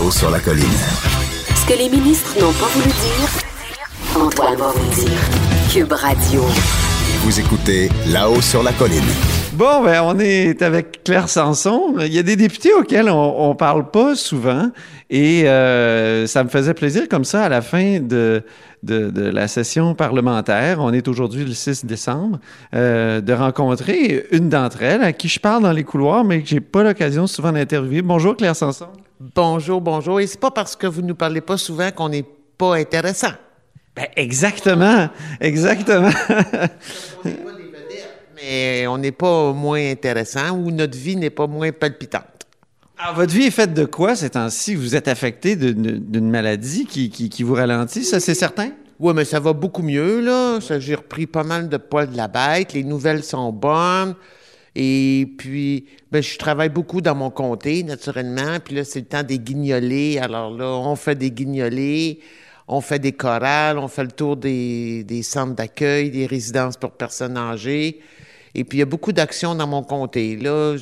Sur 0.09 0.31
la 0.31 0.39
colline. 0.39 0.65
Ce 1.55 1.71
que 1.71 1.77
les 1.77 1.89
ministres 1.89 2.35
n'ont 2.39 2.53
pas 2.53 2.65
voulu 2.73 2.87
dire, 2.87 4.19
Antoine 4.19 4.55
va 4.55 4.71
vous 4.71 4.95
dire. 4.95 5.19
Cube 5.71 5.91
Radio. 5.91 6.41
Vous 7.19 7.39
écoutez 7.39 7.89
là-haut 8.07 8.41
sur 8.41 8.63
la 8.63 8.73
colline. 8.73 9.03
Bon, 9.53 9.83
ben, 9.83 10.01
on 10.03 10.17
est 10.19 10.63
avec 10.63 11.03
Claire 11.03 11.29
Sanson. 11.29 11.95
Il 11.99 12.11
y 12.11 12.17
a 12.17 12.23
des 12.23 12.35
députés 12.35 12.73
auxquels 12.73 13.09
on, 13.09 13.49
ne 13.49 13.53
parle 13.53 13.89
pas 13.91 14.15
souvent 14.15 14.71
et 15.09 15.47
euh, 15.47 16.25
ça 16.25 16.43
me 16.43 16.49
faisait 16.49 16.73
plaisir 16.73 17.07
comme 17.07 17.25
ça 17.25 17.43
à 17.43 17.49
la 17.49 17.61
fin 17.61 17.99
de, 17.99 18.43
de, 18.81 19.29
la 19.29 19.47
session 19.47 19.93
parlementaire. 19.93 20.79
On 20.79 20.91
est 20.93 21.07
aujourd'hui 21.07 21.45
le 21.45 21.53
6 21.53 21.85
décembre 21.85 22.39
euh, 22.73 23.21
de 23.21 23.33
rencontrer 23.33 24.25
une 24.31 24.49
d'entre 24.49 24.81
elles 24.81 25.03
à 25.03 25.13
qui 25.13 25.27
je 25.27 25.39
parle 25.39 25.63
dans 25.63 25.71
les 25.71 25.83
couloirs, 25.83 26.23
mais 26.23 26.41
que 26.41 26.47
j'ai 26.47 26.59
pas 26.59 26.83
l'occasion 26.83 27.27
souvent 27.27 27.51
d'interviewer. 27.51 28.01
Bonjour 28.01 28.35
Claire 28.35 28.55
Sanson. 28.55 28.87
Bonjour, 29.19 29.79
bonjour. 29.79 30.19
Et 30.19 30.27
c'est 30.27 30.39
pas 30.39 30.51
parce 30.51 30.75
que 30.75 30.87
vous 30.87 31.01
nous 31.01 31.15
parlez 31.15 31.41
pas 31.41 31.57
souvent 31.57 31.91
qu'on 31.91 32.09
n'est 32.09 32.25
pas 32.57 32.75
intéressant. 32.75 33.31
Ben, 33.95 34.07
exactement, 34.15 35.07
exactement. 35.39 36.09
mais 38.35 38.87
on 38.87 38.97
n'est 38.97 39.11
pas 39.11 39.53
moins 39.53 39.91
intéressant 39.91 40.51
ou 40.57 40.71
notre 40.71 40.97
vie 40.97 41.15
n'est 41.15 41.29
pas 41.29 41.47
moins 41.47 41.71
palpitante. 41.71 42.34
Alors, 42.97 43.15
votre 43.15 43.33
vie 43.33 43.43
est 43.43 43.51
faite 43.51 43.73
de 43.73 43.83
quoi 43.83 44.15
ces 44.15 44.29
temps-ci? 44.29 44.73
Vous 44.73 44.95
êtes 44.95 45.09
affecté 45.09 45.57
d'une 45.57 46.29
maladie 46.29 46.85
qui, 46.85 47.43
vous 47.43 47.53
ralentit, 47.53 48.05
ça, 48.05 48.21
c'est 48.21 48.35
certain? 48.35 48.69
Oui, 48.99 49.13
mais 49.13 49.25
ça 49.25 49.41
va 49.41 49.51
beaucoup 49.51 49.81
mieux, 49.81 50.21
là. 50.21 50.59
J'ai 50.79 50.95
repris 50.95 51.27
pas 51.27 51.43
mal 51.43 51.67
de 51.67 51.75
poils 51.75 52.09
de 52.09 52.15
la 52.15 52.29
bête. 52.29 52.71
Les 52.71 52.85
nouvelles 52.85 53.23
sont 53.23 53.51
bonnes. 53.51 54.15
Et 54.75 55.27
puis, 55.37 55.85
ben, 56.11 56.23
je 56.23 56.37
travaille 56.37 56.69
beaucoup 56.69 57.01
dans 57.01 57.15
mon 57.15 57.29
comté, 57.29 57.83
naturellement. 57.83 58.59
Puis 58.63 58.75
là, 58.75 58.85
c'est 58.85 58.99
le 58.99 59.05
temps 59.05 59.23
des 59.23 59.39
guignolés. 59.39 60.17
Alors 60.19 60.49
là, 60.51 60.65
on 60.65 60.95
fait 60.95 61.15
des 61.15 61.31
guignolés, 61.31 62.21
on 62.69 62.79
fait 62.79 62.99
des 62.99 63.11
chorales, 63.11 63.77
on 63.77 63.89
fait 63.89 64.03
le 64.03 64.11
tour 64.11 64.37
des 64.37 65.21
centres 65.23 65.55
d'accueil, 65.55 66.11
des 66.11 66.25
résidences 66.25 66.77
pour 66.77 66.91
personnes 66.91 67.35
âgées. 67.35 67.99
Et 68.55 68.63
puis, 68.63 68.77
il 68.77 68.79
y 68.79 68.83
a 68.83 68.87
beaucoup 68.87 69.11
d'actions 69.11 69.53
dans 69.53 69.67
mon 69.67 69.83
comté. 69.83 70.37
Là, 70.37 70.75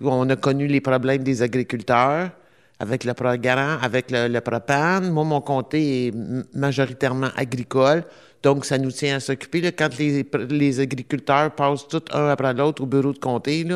on 0.00 0.30
a 0.30 0.36
connu 0.36 0.66
les 0.68 0.80
problèmes 0.80 1.22
des 1.22 1.42
agriculteurs 1.42 2.30
avec 2.78 3.04
le 3.04 3.12
programme, 3.12 3.78
avec 3.82 4.10
le, 4.10 4.38
propane. 4.38 5.10
Moi, 5.10 5.24
mon 5.24 5.40
comté 5.40 6.06
est 6.06 6.14
majoritairement 6.54 7.30
agricole. 7.36 8.04
Donc, 8.42 8.64
ça 8.64 8.78
nous 8.78 8.92
tient 8.92 9.16
à 9.16 9.20
s'occuper. 9.20 9.72
Quand 9.72 9.90
les, 9.98 10.80
agriculteurs 10.80 11.50
passent 11.50 11.88
tout 11.88 12.04
un 12.12 12.28
après 12.28 12.54
l'autre 12.54 12.84
au 12.84 12.86
bureau 12.86 13.12
de 13.12 13.18
comté, 13.18 13.66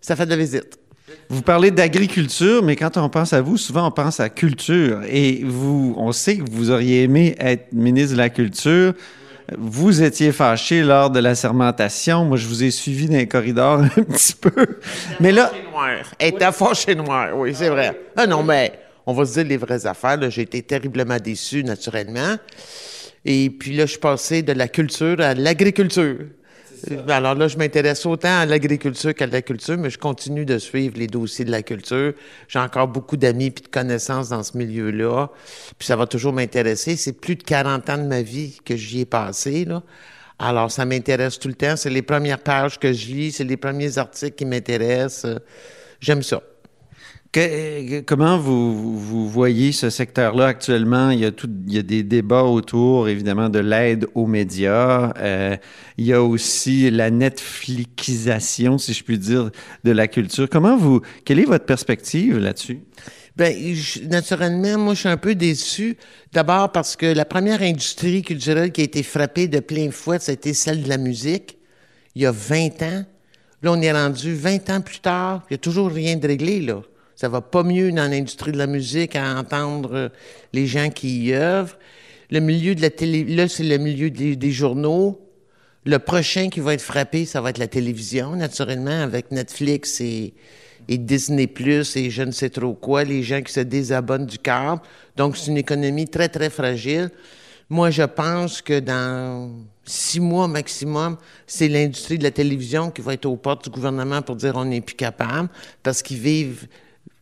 ça 0.00 0.16
fait 0.16 0.24
de 0.24 0.30
la 0.30 0.36
visite. 0.36 0.78
Vous 1.28 1.42
parlez 1.42 1.70
d'agriculture, 1.70 2.62
mais 2.62 2.76
quand 2.76 2.96
on 2.96 3.08
pense 3.08 3.32
à 3.32 3.40
vous, 3.40 3.56
souvent 3.56 3.88
on 3.88 3.90
pense 3.90 4.20
à 4.20 4.28
culture. 4.28 5.02
Et 5.08 5.42
vous, 5.44 5.94
on 5.98 6.12
sait 6.12 6.38
que 6.38 6.50
vous 6.50 6.70
auriez 6.70 7.02
aimé 7.02 7.36
être 7.38 7.72
ministre 7.72 8.12
de 8.12 8.18
la 8.18 8.30
Culture. 8.30 8.94
Vous 9.56 10.02
étiez 10.02 10.32
fâché 10.32 10.82
lors 10.82 11.10
de 11.10 11.20
la 11.20 11.34
sermentation. 11.34 12.24
Moi, 12.24 12.36
je 12.36 12.46
vous 12.46 12.64
ai 12.64 12.70
suivi 12.70 13.06
dans 13.06 13.16
les 13.16 13.28
corridors 13.28 13.80
un 13.96 14.02
petit 14.02 14.34
peu. 14.34 14.78
Mais 15.20 15.32
là. 15.32 15.52
Elle 16.18 16.34
était 16.34 16.50
fâchée 16.52 16.94
noir, 16.94 17.36
oui, 17.36 17.54
c'est 17.54 17.68
vrai. 17.68 18.00
Ah 18.16 18.26
non, 18.26 18.42
mais 18.42 18.72
on 19.06 19.12
va 19.12 19.24
se 19.24 19.34
dire 19.34 19.44
les 19.44 19.56
vraies 19.56 19.86
affaires. 19.86 20.18
J'ai 20.30 20.42
été 20.42 20.62
terriblement 20.62 21.18
déçu, 21.18 21.62
naturellement. 21.62 22.36
Et 23.24 23.50
puis 23.50 23.76
là, 23.76 23.86
je 23.86 23.92
suis 23.92 24.00
passé 24.00 24.42
de 24.42 24.52
la 24.52 24.68
culture 24.68 25.20
à 25.20 25.34
l'agriculture. 25.34 26.16
Euh, 26.90 27.02
Alors 27.08 27.34
là, 27.34 27.48
je 27.48 27.56
m'intéresse 27.56 28.04
autant 28.06 28.40
à 28.40 28.46
l'agriculture 28.46 29.14
qu'à 29.14 29.26
la 29.26 29.42
culture, 29.42 29.76
mais 29.76 29.90
je 29.90 29.98
continue 29.98 30.44
de 30.44 30.58
suivre 30.58 30.98
les 30.98 31.06
dossiers 31.06 31.44
de 31.44 31.50
la 31.50 31.62
culture. 31.62 32.12
J'ai 32.48 32.58
encore 32.58 32.88
beaucoup 32.88 33.16
d'amis 33.16 33.50
puis 33.50 33.64
de 33.64 33.68
connaissances 33.68 34.28
dans 34.30 34.42
ce 34.42 34.56
milieu-là. 34.56 35.28
Puis 35.78 35.86
ça 35.86 35.96
va 35.96 36.06
toujours 36.06 36.32
m'intéresser. 36.32 36.96
C'est 36.96 37.12
plus 37.12 37.36
de 37.36 37.42
40 37.42 37.90
ans 37.90 37.98
de 37.98 38.06
ma 38.06 38.22
vie 38.22 38.58
que 38.64 38.76
j'y 38.76 39.00
ai 39.00 39.06
passé, 39.06 39.64
là. 39.64 39.82
Alors, 40.38 40.70
ça 40.70 40.84
m'intéresse 40.84 41.38
tout 41.38 41.48
le 41.48 41.54
temps. 41.54 41.76
C'est 41.76 41.88
les 41.88 42.02
premières 42.02 42.38
pages 42.38 42.78
que 42.78 42.92
je 42.92 43.06
lis, 43.06 43.32
c'est 43.32 43.44
les 43.44 43.56
premiers 43.56 43.96
articles 43.96 44.34
qui 44.36 44.44
m'intéressent. 44.44 45.26
J'aime 45.98 46.22
ça. 46.22 46.42
Que- 47.36 48.00
comment 48.00 48.38
vous, 48.38 49.28
voyez 49.28 49.72
ce 49.72 49.90
secteur-là 49.90 50.46
actuellement? 50.46 51.10
Il 51.10 51.20
y, 51.20 51.78
a 51.78 51.82
des 51.82 52.02
débats 52.02 52.44
autour, 52.44 53.08
évidemment, 53.08 53.50
de 53.50 53.58
l'aide 53.58 54.06
aux 54.14 54.26
médias. 54.26 55.12
Euh, 55.18 55.56
il 55.98 56.06
y 56.06 56.14
a 56.14 56.22
aussi 56.22 56.90
la 56.90 57.10
Netflixisation, 57.10 58.78
si 58.78 58.94
je 58.94 59.04
puis 59.04 59.18
dire, 59.18 59.50
de 59.84 59.90
la 59.90 60.08
culture. 60.08 60.48
Comment 60.48 60.78
vous, 60.78 61.02
quelle 61.26 61.38
est 61.38 61.44
votre 61.44 61.66
perspective 61.66 62.38
là-dessus? 62.38 62.80
Ben, 63.36 63.54
naturellement, 64.08 64.78
moi, 64.78 64.94
je 64.94 65.00
suis 65.00 65.08
un 65.10 65.18
peu 65.18 65.34
déçu. 65.34 65.98
D'abord 66.32 66.72
parce 66.72 66.96
que 66.96 67.04
la 67.04 67.26
première 67.26 67.60
industrie 67.60 68.22
culturelle 68.22 68.72
qui 68.72 68.80
a 68.80 68.84
été 68.84 69.02
frappée 69.02 69.46
de 69.46 69.60
plein 69.60 69.90
fouet, 69.90 70.18
c'était 70.20 70.54
celle 70.54 70.84
de 70.84 70.88
la 70.88 70.96
musique, 70.96 71.58
il 72.14 72.22
y 72.22 72.26
a 72.26 72.32
20 72.32 72.82
ans. 72.82 73.04
Là, 73.60 73.72
on 73.72 73.80
est 73.82 73.92
rendu 73.92 74.34
20 74.34 74.70
ans 74.70 74.80
plus 74.80 75.00
tard, 75.00 75.42
il 75.50 75.52
n'y 75.52 75.56
a 75.56 75.58
toujours 75.58 75.90
rien 75.90 76.16
de 76.16 76.26
réglé, 76.26 76.60
là. 76.60 76.80
Ça 77.16 77.30
va 77.30 77.40
pas 77.40 77.62
mieux 77.62 77.92
dans 77.92 78.10
l'industrie 78.10 78.52
de 78.52 78.58
la 78.58 78.66
musique 78.66 79.16
à 79.16 79.38
entendre 79.38 79.94
euh, 79.94 80.08
les 80.52 80.66
gens 80.66 80.90
qui 80.90 81.24
y 81.24 81.34
œuvrent. 81.34 81.78
Le 82.30 82.40
milieu 82.40 82.74
de 82.74 82.82
la 82.82 82.90
télé, 82.90 83.24
là, 83.24 83.48
c'est 83.48 83.64
le 83.64 83.78
milieu 83.78 84.10
des, 84.10 84.52
journaux. 84.52 85.18
Le 85.86 85.98
prochain 85.98 86.50
qui 86.50 86.60
va 86.60 86.74
être 86.74 86.82
frappé, 86.82 87.24
ça 87.24 87.40
va 87.40 87.50
être 87.50 87.58
la 87.58 87.68
télévision, 87.68 88.36
naturellement, 88.36 89.02
avec 89.02 89.30
Netflix 89.30 90.00
et, 90.02 90.34
et 90.88 90.98
Disney 90.98 91.46
Plus 91.46 91.96
et 91.96 92.10
je 92.10 92.22
ne 92.22 92.32
sais 92.32 92.50
trop 92.50 92.74
quoi, 92.74 93.04
les 93.04 93.22
gens 93.22 93.40
qui 93.40 93.52
se 93.52 93.60
désabonnent 93.60 94.26
du 94.26 94.38
câble. 94.38 94.82
Donc, 95.16 95.38
c'est 95.38 95.46
une 95.46 95.56
économie 95.56 96.06
très, 96.06 96.28
très 96.28 96.50
fragile. 96.50 97.10
Moi, 97.70 97.90
je 97.90 98.02
pense 98.02 98.60
que 98.60 98.78
dans 98.78 99.50
six 99.84 100.20
mois 100.20 100.48
maximum, 100.48 101.16
c'est 101.46 101.68
l'industrie 101.68 102.18
de 102.18 102.24
la 102.24 102.30
télévision 102.30 102.90
qui 102.90 103.00
va 103.00 103.14
être 103.14 103.26
aux 103.26 103.36
portes 103.36 103.64
du 103.64 103.70
gouvernement 103.70 104.20
pour 104.20 104.36
dire 104.36 104.54
on 104.56 104.66
n'est 104.66 104.82
plus 104.82 104.96
capable 104.96 105.48
parce 105.82 106.02
qu'ils 106.02 106.18
vivent 106.18 106.66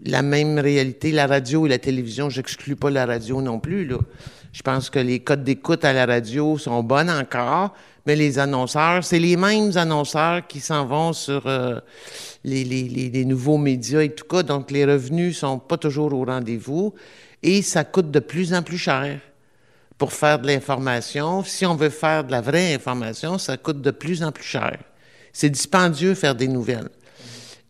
la 0.05 0.23
même 0.23 0.59
réalité, 0.59 1.13
la 1.13 1.27
radio 1.27 1.67
et 1.67 1.69
la 1.69 1.79
télévision. 1.79 2.31
J'exclus 2.31 2.77
pas 2.77 2.91
la 2.91 3.07
radio 3.07 3.41
non 3.41 3.59
plus, 3.59 3.87
là. 3.87 3.99
Je 4.55 4.63
pense 4.63 4.89
que 4.89 5.01
les 5.01 5.19
codes 5.19 5.43
d'écoute 5.43 5.85
à 5.85 5.93
la 5.93 6.07
radio 6.07 6.57
sont 6.59 6.85
bonnes 6.85 7.11
encore, 7.11 7.75
mais 8.07 8.15
les 8.15 8.39
annonceurs, 8.39 9.03
c'est 9.03 9.19
les 9.19 9.37
mêmes 9.37 9.77
annonceurs 9.77 10.47
qui 10.47 10.61
s'en 10.61 10.87
vont 10.87 11.13
sur 11.13 11.49
euh, 11.49 11.81
les, 12.45 13.25
nouveaux 13.25 13.59
médias 13.59 14.03
et 14.03 14.11
tout 14.11 14.27
cas. 14.27 14.45
Donc, 14.45 14.71
les 14.71 14.85
revenus 14.85 15.39
sont 15.39 15.59
pas 15.59 15.77
toujours 15.77 16.13
au 16.13 16.25
rendez-vous 16.25 16.95
et 17.43 17.63
ça 17.63 17.83
coûte 17.83 18.13
de 18.13 18.21
plus 18.21 18.55
en 18.55 18.63
plus 18.63 18.79
cher 18.79 19.19
pour 19.99 20.13
faire 20.13 20.39
de 20.39 20.47
l'information. 20.47 21.43
Si 21.43 21.67
on 21.67 21.75
veut 21.75 21.91
faire 21.91 22.23
de 22.23 22.31
la 22.31 22.41
vraie 22.41 22.75
information, 22.75 23.39
ça 23.39 23.57
coûte 23.57 23.81
de 23.81 23.91
plus 23.91 24.23
en 24.23 24.31
plus 24.31 24.45
cher. 24.45 24.79
C'est 25.33 25.51
dispendieux 25.51 26.15
faire 26.15 26.37
des 26.37 26.47
nouvelles. 26.47 26.91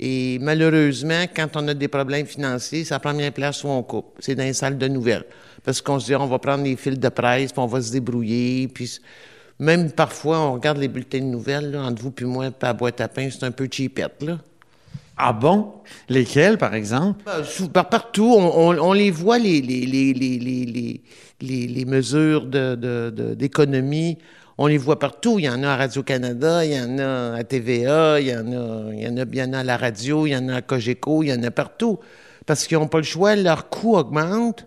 Et 0.07 0.39
malheureusement, 0.39 1.25
quand 1.35 1.49
on 1.57 1.67
a 1.69 1.73
des 1.73 1.89
problèmes 1.89 2.27
financiers, 2.27 2.85
c'est 2.85 2.93
la 2.93 3.01
première 3.01 3.33
place 3.33 3.65
où 3.65 3.69
on 3.69 3.83
coupe. 3.83 4.17
C'est 4.19 4.35
dans 4.35 4.43
les 4.43 4.53
salles 4.53 4.77
de 4.77 4.87
nouvelles. 4.87 5.25
Parce 5.65 5.81
qu'on 5.81 5.99
se 5.99 6.05
dit, 6.07 6.15
on 6.15 6.27
va 6.27 6.39
prendre 6.39 6.63
les 6.63 6.77
fils 6.77 6.99
de 6.99 7.09
presse, 7.09 7.53
puis 7.53 7.61
on 7.63 7.67
va 7.67 7.81
se 7.81 7.91
débrouiller. 7.91 8.69
Puis 8.69 9.01
même 9.59 9.91
parfois, 9.93 10.41
on 10.41 10.53
regarde 10.55 10.77
les 10.77 10.89
bulletins 10.89 11.21
de 11.21 11.25
nouvelles, 11.25 11.71
là, 11.71 11.85
entre 11.85 12.03
vous 12.03 12.11
puis 12.11 12.27
moi, 12.27 12.51
la 12.61 12.73
boîte 12.75 13.01
à 13.01 13.09
pain, 13.09 13.29
c'est 13.31 13.45
un 13.47 13.51
peu 13.51 13.67
cheapette, 13.71 14.23
là. 14.23 14.39
Ah 15.17 15.33
bon? 15.33 15.73
Lesquels, 16.09 16.59
par 16.59 16.75
exemple? 16.75 17.23
Ben, 17.25 17.43
sous- 17.45 17.69
par- 17.69 17.89
partout, 17.89 18.35
on, 18.37 18.69
on- 18.73 18.79
on 18.79 18.93
les 18.93 19.11
voit, 19.13 19.39
les, 19.39 19.63
mesures 21.87 22.45
de- 22.47 22.75
de- 22.75 23.11
de- 23.17 23.35
d'économie. 23.35 24.19
On 24.59 24.67
les 24.67 24.79
voit 24.79 24.99
partout. 24.99 25.39
Il 25.39 25.45
y 25.45 25.49
en 25.49 25.63
a 25.63 25.71
à 25.71 25.77
Radio-Canada, 25.77 26.65
il 26.65 26.73
y 26.73 26.81
en 26.81 26.99
a 26.99 27.35
à 27.35 27.45
TVA, 27.45 28.21
il 28.21 28.29
y 28.29 28.37
en 28.37 28.47
a, 28.53 28.93
il 28.93 29.03
y 29.03 29.09
en 29.09 29.17
a, 29.17 29.23
il 29.23 29.37
y 29.37 29.43
en 29.43 29.53
a 29.53 29.59
à 29.61 29.65
la 29.65 29.77
radio, 29.77 30.27
il 30.27 30.31
y 30.31 30.37
en 30.37 30.49
a 30.49 30.57
à 30.57 30.63
Cogeco, 30.63 31.23
il 31.23 31.29
y 31.29 31.33
en 31.33 31.43
a 31.43 31.51
partout. 31.51 31.99
Parce 32.47 32.67
qu'ils 32.67 32.79
n'ont 32.79 32.89
pas 32.89 32.99
le 32.99 33.05
choix, 33.05 33.35
leurs 33.37 33.69
coûts 33.69 33.97
augmentent, 33.97 34.67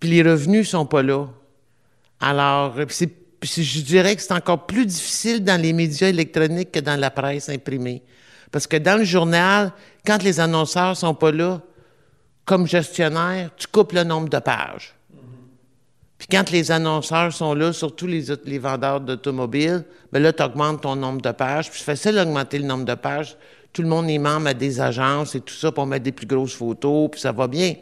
puis 0.00 0.10
les 0.10 0.22
revenus 0.22 0.70
sont 0.70 0.86
pas 0.86 1.02
là. 1.02 1.26
Alors, 2.20 2.76
c'est- 2.88 3.10
je 3.42 3.80
dirais 3.82 4.16
que 4.16 4.22
c'est 4.22 4.32
encore 4.32 4.66
plus 4.66 4.86
difficile 4.86 5.44
dans 5.44 5.60
les 5.60 5.72
médias 5.72 6.08
électroniques 6.08 6.72
que 6.72 6.80
dans 6.80 6.98
la 6.98 7.10
presse 7.10 7.48
imprimée. 7.48 8.02
Parce 8.50 8.66
que 8.66 8.76
dans 8.76 8.96
le 8.96 9.04
journal, 9.04 9.72
quand 10.06 10.22
les 10.22 10.38
annonceurs 10.40 10.96
sont 10.96 11.14
pas 11.14 11.32
là, 11.32 11.60
comme 12.44 12.66
gestionnaire, 12.66 13.50
tu 13.56 13.66
coupes 13.66 13.92
le 13.92 14.04
nombre 14.04 14.28
de 14.28 14.38
pages. 14.38 14.94
Puis 16.26 16.38
quand 16.38 16.50
les 16.50 16.70
annonceurs 16.70 17.34
sont 17.34 17.52
là, 17.52 17.74
surtout 17.74 18.06
les, 18.06 18.24
les 18.46 18.58
vendeurs 18.58 18.98
d'automobiles, 18.98 19.84
ben 20.10 20.22
là, 20.22 20.32
tu 20.32 20.42
augmentes 20.42 20.80
ton 20.80 20.96
nombre 20.96 21.20
de 21.20 21.30
pages. 21.32 21.70
Puis 21.70 21.80
c'est 21.80 21.84
facile 21.84 22.14
d'augmenter 22.14 22.58
le 22.58 22.64
nombre 22.64 22.86
de 22.86 22.94
pages. 22.94 23.36
Tout 23.74 23.82
le 23.82 23.88
monde 23.88 24.08
est 24.08 24.16
membre 24.16 24.46
à 24.46 24.54
des 24.54 24.80
agences 24.80 25.34
et 25.34 25.40
tout 25.40 25.52
ça 25.52 25.70
pour 25.70 25.84
mettre 25.84 26.04
des 26.04 26.12
plus 26.12 26.26
grosses 26.26 26.54
photos, 26.54 27.10
puis 27.10 27.20
ça 27.20 27.30
va 27.30 27.46
bien. 27.46 27.74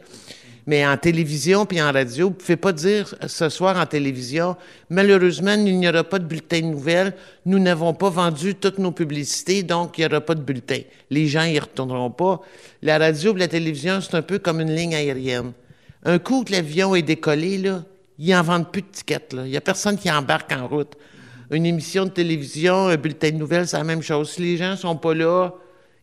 Mais 0.67 0.85
en 0.85 0.97
télévision 0.97 1.65
puis 1.65 1.81
en 1.81 1.89
radio, 1.93 2.27
vous 2.27 2.33
ne 2.33 2.39
pouvez 2.39 2.57
pas 2.57 2.73
dire 2.73 3.15
ce 3.25 3.47
soir 3.47 3.77
en 3.77 3.85
télévision, 3.85 4.57
malheureusement, 4.89 5.53
il 5.53 5.79
n'y 5.79 5.87
aura 5.87 6.03
pas 6.03 6.19
de 6.19 6.25
bulletin 6.25 6.59
de 6.59 6.65
nouvelles. 6.65 7.13
Nous 7.45 7.59
n'avons 7.59 7.93
pas 7.93 8.09
vendu 8.09 8.55
toutes 8.55 8.77
nos 8.77 8.91
publicités, 8.91 9.63
donc 9.63 9.97
il 9.97 10.01
n'y 10.01 10.07
aura 10.07 10.19
pas 10.19 10.35
de 10.35 10.41
bulletin. 10.41 10.79
Les 11.09 11.27
gens 11.27 11.43
y 11.43 11.57
retourneront 11.57 12.11
pas. 12.11 12.41
La 12.81 12.97
radio 12.97 13.33
et 13.37 13.39
la 13.39 13.47
télévision, 13.47 14.01
c'est 14.01 14.15
un 14.15 14.21
peu 14.21 14.37
comme 14.37 14.59
une 14.59 14.75
ligne 14.75 14.95
aérienne. 14.95 15.53
Un 16.03 16.19
coup 16.19 16.43
que 16.43 16.51
l'avion 16.51 16.93
est 16.93 17.03
décollé, 17.03 17.57
là, 17.57 17.83
ils 18.23 18.31
n'en 18.31 18.41
vendent 18.41 18.71
plus 18.71 18.81
de 18.81 18.87
tickets. 18.87 19.35
Il 19.37 19.51
n'y 19.51 19.57
a 19.57 19.61
personne 19.61 19.97
qui 19.97 20.09
embarque 20.09 20.51
en 20.53 20.65
route. 20.67 20.93
Une 21.51 21.65
émission 21.65 22.05
de 22.05 22.09
télévision, 22.09 22.87
un 22.87 22.95
bulletin 22.95 23.31
de 23.31 23.35
nouvelles, 23.35 23.67
c'est 23.67 23.77
la 23.77 23.83
même 23.83 24.01
chose. 24.01 24.31
Si 24.31 24.41
les 24.41 24.55
gens 24.55 24.77
sont 24.77 24.95
pas 24.95 25.13
là, 25.13 25.53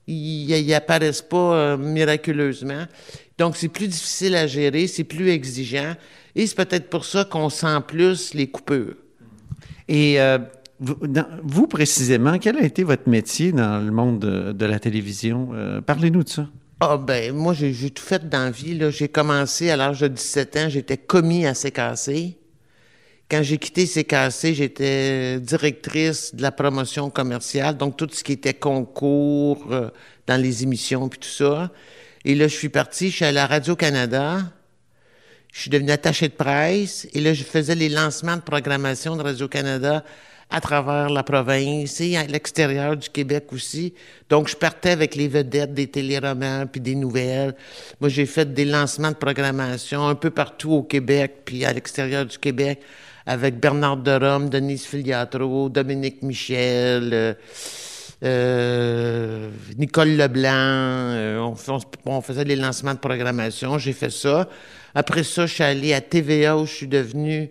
ils 0.06 0.66
n'apparaissent 0.68 1.22
pas 1.22 1.54
euh, 1.54 1.76
miraculeusement. 1.78 2.84
Donc, 3.38 3.56
c'est 3.56 3.68
plus 3.68 3.88
difficile 3.88 4.36
à 4.36 4.46
gérer, 4.46 4.86
c'est 4.86 5.04
plus 5.04 5.30
exigeant. 5.30 5.94
Et 6.36 6.46
c'est 6.46 6.56
peut-être 6.56 6.90
pour 6.90 7.06
ça 7.06 7.24
qu'on 7.24 7.48
sent 7.48 7.78
plus 7.86 8.34
les 8.34 8.48
coupures. 8.48 8.96
Et 9.88 10.20
euh, 10.20 10.38
vous, 10.78 11.66
précisément, 11.66 12.38
quel 12.38 12.58
a 12.58 12.62
été 12.62 12.84
votre 12.84 13.08
métier 13.08 13.50
dans 13.50 13.82
le 13.82 13.90
monde 13.90 14.18
de, 14.18 14.52
de 14.52 14.66
la 14.66 14.78
télévision? 14.78 15.50
Euh, 15.54 15.80
Parlez-nous 15.80 16.24
de 16.24 16.28
ça. 16.28 16.48
Ah 16.82 16.96
ben, 16.96 17.34
moi, 17.34 17.52
j'ai 17.52 17.90
tout 17.90 18.02
fait 18.02 18.26
dans 18.26 18.50
vie. 18.50 18.80
J'ai 18.90 19.08
commencé 19.08 19.68
à 19.68 19.76
l'âge 19.76 20.00
de 20.00 20.08
17 20.08 20.56
ans, 20.56 20.68
j'étais 20.70 20.96
commis 20.96 21.44
à 21.46 21.52
CKC. 21.52 22.38
Quand 23.30 23.42
j'ai 23.42 23.58
quitté 23.58 23.87
CKC, 23.87 24.54
j'étais 24.54 25.38
directrice 25.40 26.34
de 26.34 26.40
la 26.40 26.50
promotion 26.50 27.10
commerciale, 27.10 27.76
donc 27.76 27.99
tout 27.99 28.08
ce 28.10 28.25
qui 28.25 28.32
était 28.32 28.54
concours 28.54 29.66
euh, 29.70 29.90
dans 30.26 30.40
les 30.40 30.62
émissions 30.62 31.08
puis 31.10 31.18
tout 31.20 31.28
ça. 31.28 31.70
Et 32.25 32.34
là, 32.34 32.49
je 32.49 32.56
suis 32.56 32.70
parti, 32.70 33.10
je 33.10 33.16
suis 33.16 33.25
allé 33.26 33.38
à 33.38 33.46
Radio-Canada. 33.46 34.38
Je 35.52 35.60
suis 35.60 35.70
devenu 35.70 35.90
attaché 35.90 36.28
de 36.28 36.34
presse 36.34 37.06
et 37.12 37.20
là, 37.20 37.34
je 37.34 37.44
faisais 37.44 37.75
les 37.75 37.90
lancements 37.90 38.37
de 38.37 38.42
programmation 38.42 39.16
de 39.16 39.22
Radio-Canada 39.22 40.02
à 40.50 40.61
travers 40.61 41.09
la 41.11 41.23
province 41.23 42.00
et 42.00 42.16
à 42.16 42.25
l'extérieur 42.25 42.97
du 42.97 43.09
Québec 43.09 43.47
aussi. 43.52 43.95
Donc, 44.28 44.49
je 44.49 44.57
partais 44.57 44.90
avec 44.90 45.14
les 45.14 45.28
vedettes 45.28 45.75
des 45.75 45.87
téléromans 45.87 46.66
puis 46.66 46.80
des 46.80 46.95
nouvelles. 46.95 47.54
Moi, 48.00 48.09
j'ai 48.09 48.26
fait 48.26 48.52
des 48.52 48.64
lancements 48.64 49.11
de 49.11 49.16
programmation 49.16 50.07
un 50.07 50.14
peu 50.14 50.30
partout 50.30 50.73
au 50.73 50.83
Québec 50.83 51.42
puis 51.45 51.64
à 51.64 51.73
l'extérieur 51.73 52.26
du 52.26 52.38
Québec 52.38 52.80
avec 53.26 53.61
Bernard 53.61 53.99
de 53.99 54.11
Rome, 54.11 54.49
Denise 54.49 54.85
Filiatro, 54.85 55.69
Dominique 55.69 56.23
Michel, 56.23 57.11
euh, 57.12 57.35
euh, 58.23 59.50
Nicole 59.78 60.16
Leblanc, 60.16 60.50
euh, 60.50 61.54
on 62.07 62.21
faisait 62.21 62.45
les 62.45 62.57
lancements 62.57 62.95
de 62.95 62.99
programmation, 62.99 63.78
j'ai 63.78 63.92
fait 63.92 64.11
ça. 64.11 64.49
Après 64.95 65.23
ça, 65.23 65.47
je 65.47 65.54
suis 65.54 65.62
allé 65.62 65.95
à 65.95 66.00
TVA 66.00 66.57
où 66.57 66.66
je 66.66 66.73
suis 66.73 66.88
devenu, 66.88 67.50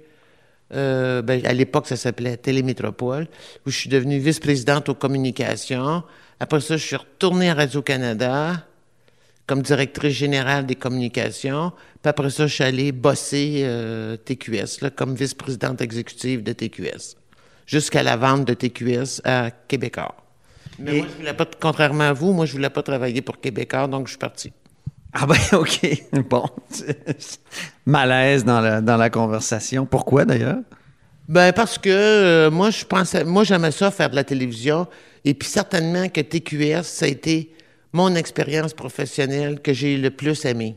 euh, 0.73 1.21
ben, 1.21 1.45
à 1.45 1.53
l'époque 1.53 1.88
ça 1.88 1.95
s'appelait 1.95 2.38
Télémétropole, 2.38 3.27
où 3.65 3.71
je 3.71 3.77
suis 3.77 3.89
devenu 3.89 4.19
vice-présidente 4.19 4.89
aux 4.89 4.95
communications. 4.95 6.03
Après 6.39 6.61
ça, 6.61 6.77
je 6.77 6.85
suis 6.85 6.95
retourné 6.95 7.49
à 7.49 7.53
Radio-Canada 7.53 8.65
comme 9.47 9.63
directrice 9.63 10.13
générale 10.13 10.67
des 10.67 10.75
communications. 10.75 11.71
Puis 12.01 12.09
après 12.09 12.29
ça, 12.29 12.45
je 12.45 12.53
suis 12.53 12.63
allé 12.63 12.91
bosser 12.91 13.61
euh, 13.63 14.15
TQS 14.15 14.81
là, 14.81 14.91
comme 14.91 15.15
vice-présidente 15.15 15.81
exécutive 15.81 16.43
de 16.43 16.53
TQS, 16.53 17.17
jusqu'à 17.65 18.03
la 18.03 18.15
vente 18.15 18.45
de 18.45 18.53
TQS 18.53 19.21
à 19.23 19.49
Québécois. 19.51 20.15
Mais 20.77 20.93
moi, 20.93 21.07
je 21.11 21.17
voulais 21.17 21.33
pas, 21.33 21.47
contrairement 21.59 22.03
à 22.03 22.13
vous, 22.13 22.31
moi, 22.31 22.45
je 22.45 22.53
voulais 22.53 22.69
pas 22.69 22.83
travailler 22.83 23.21
pour 23.21 23.41
Québécois, 23.41 23.88
donc 23.88 24.05
je 24.05 24.11
suis 24.11 24.19
parti. 24.19 24.53
Ah 25.13 25.25
ben 25.25 25.35
OK. 25.53 26.03
Bon. 26.29 26.45
Malaise 27.85 28.45
dans 28.45 28.61
la, 28.61 28.81
dans 28.81 28.97
la 28.97 29.09
conversation. 29.09 29.85
Pourquoi 29.85 30.25
d'ailleurs? 30.25 30.59
Ben 31.27 31.53
parce 31.53 31.77
que 31.77 31.89
euh, 31.89 32.51
moi 32.51 32.71
je 32.71 32.83
pensais 32.85 33.23
moi 33.23 33.43
j'aimais 33.43 33.71
ça 33.71 33.91
faire 33.91 34.09
de 34.09 34.15
la 34.15 34.23
télévision 34.23 34.87
et 35.23 35.35
puis 35.35 35.47
certainement 35.47 36.09
que 36.09 36.21
TQS 36.21 36.83
ça 36.83 37.05
a 37.05 37.07
été 37.07 37.53
mon 37.93 38.15
expérience 38.15 38.73
professionnelle 38.73 39.59
que 39.61 39.73
j'ai 39.73 39.97
le 39.97 40.09
plus 40.09 40.45
aimé. 40.45 40.75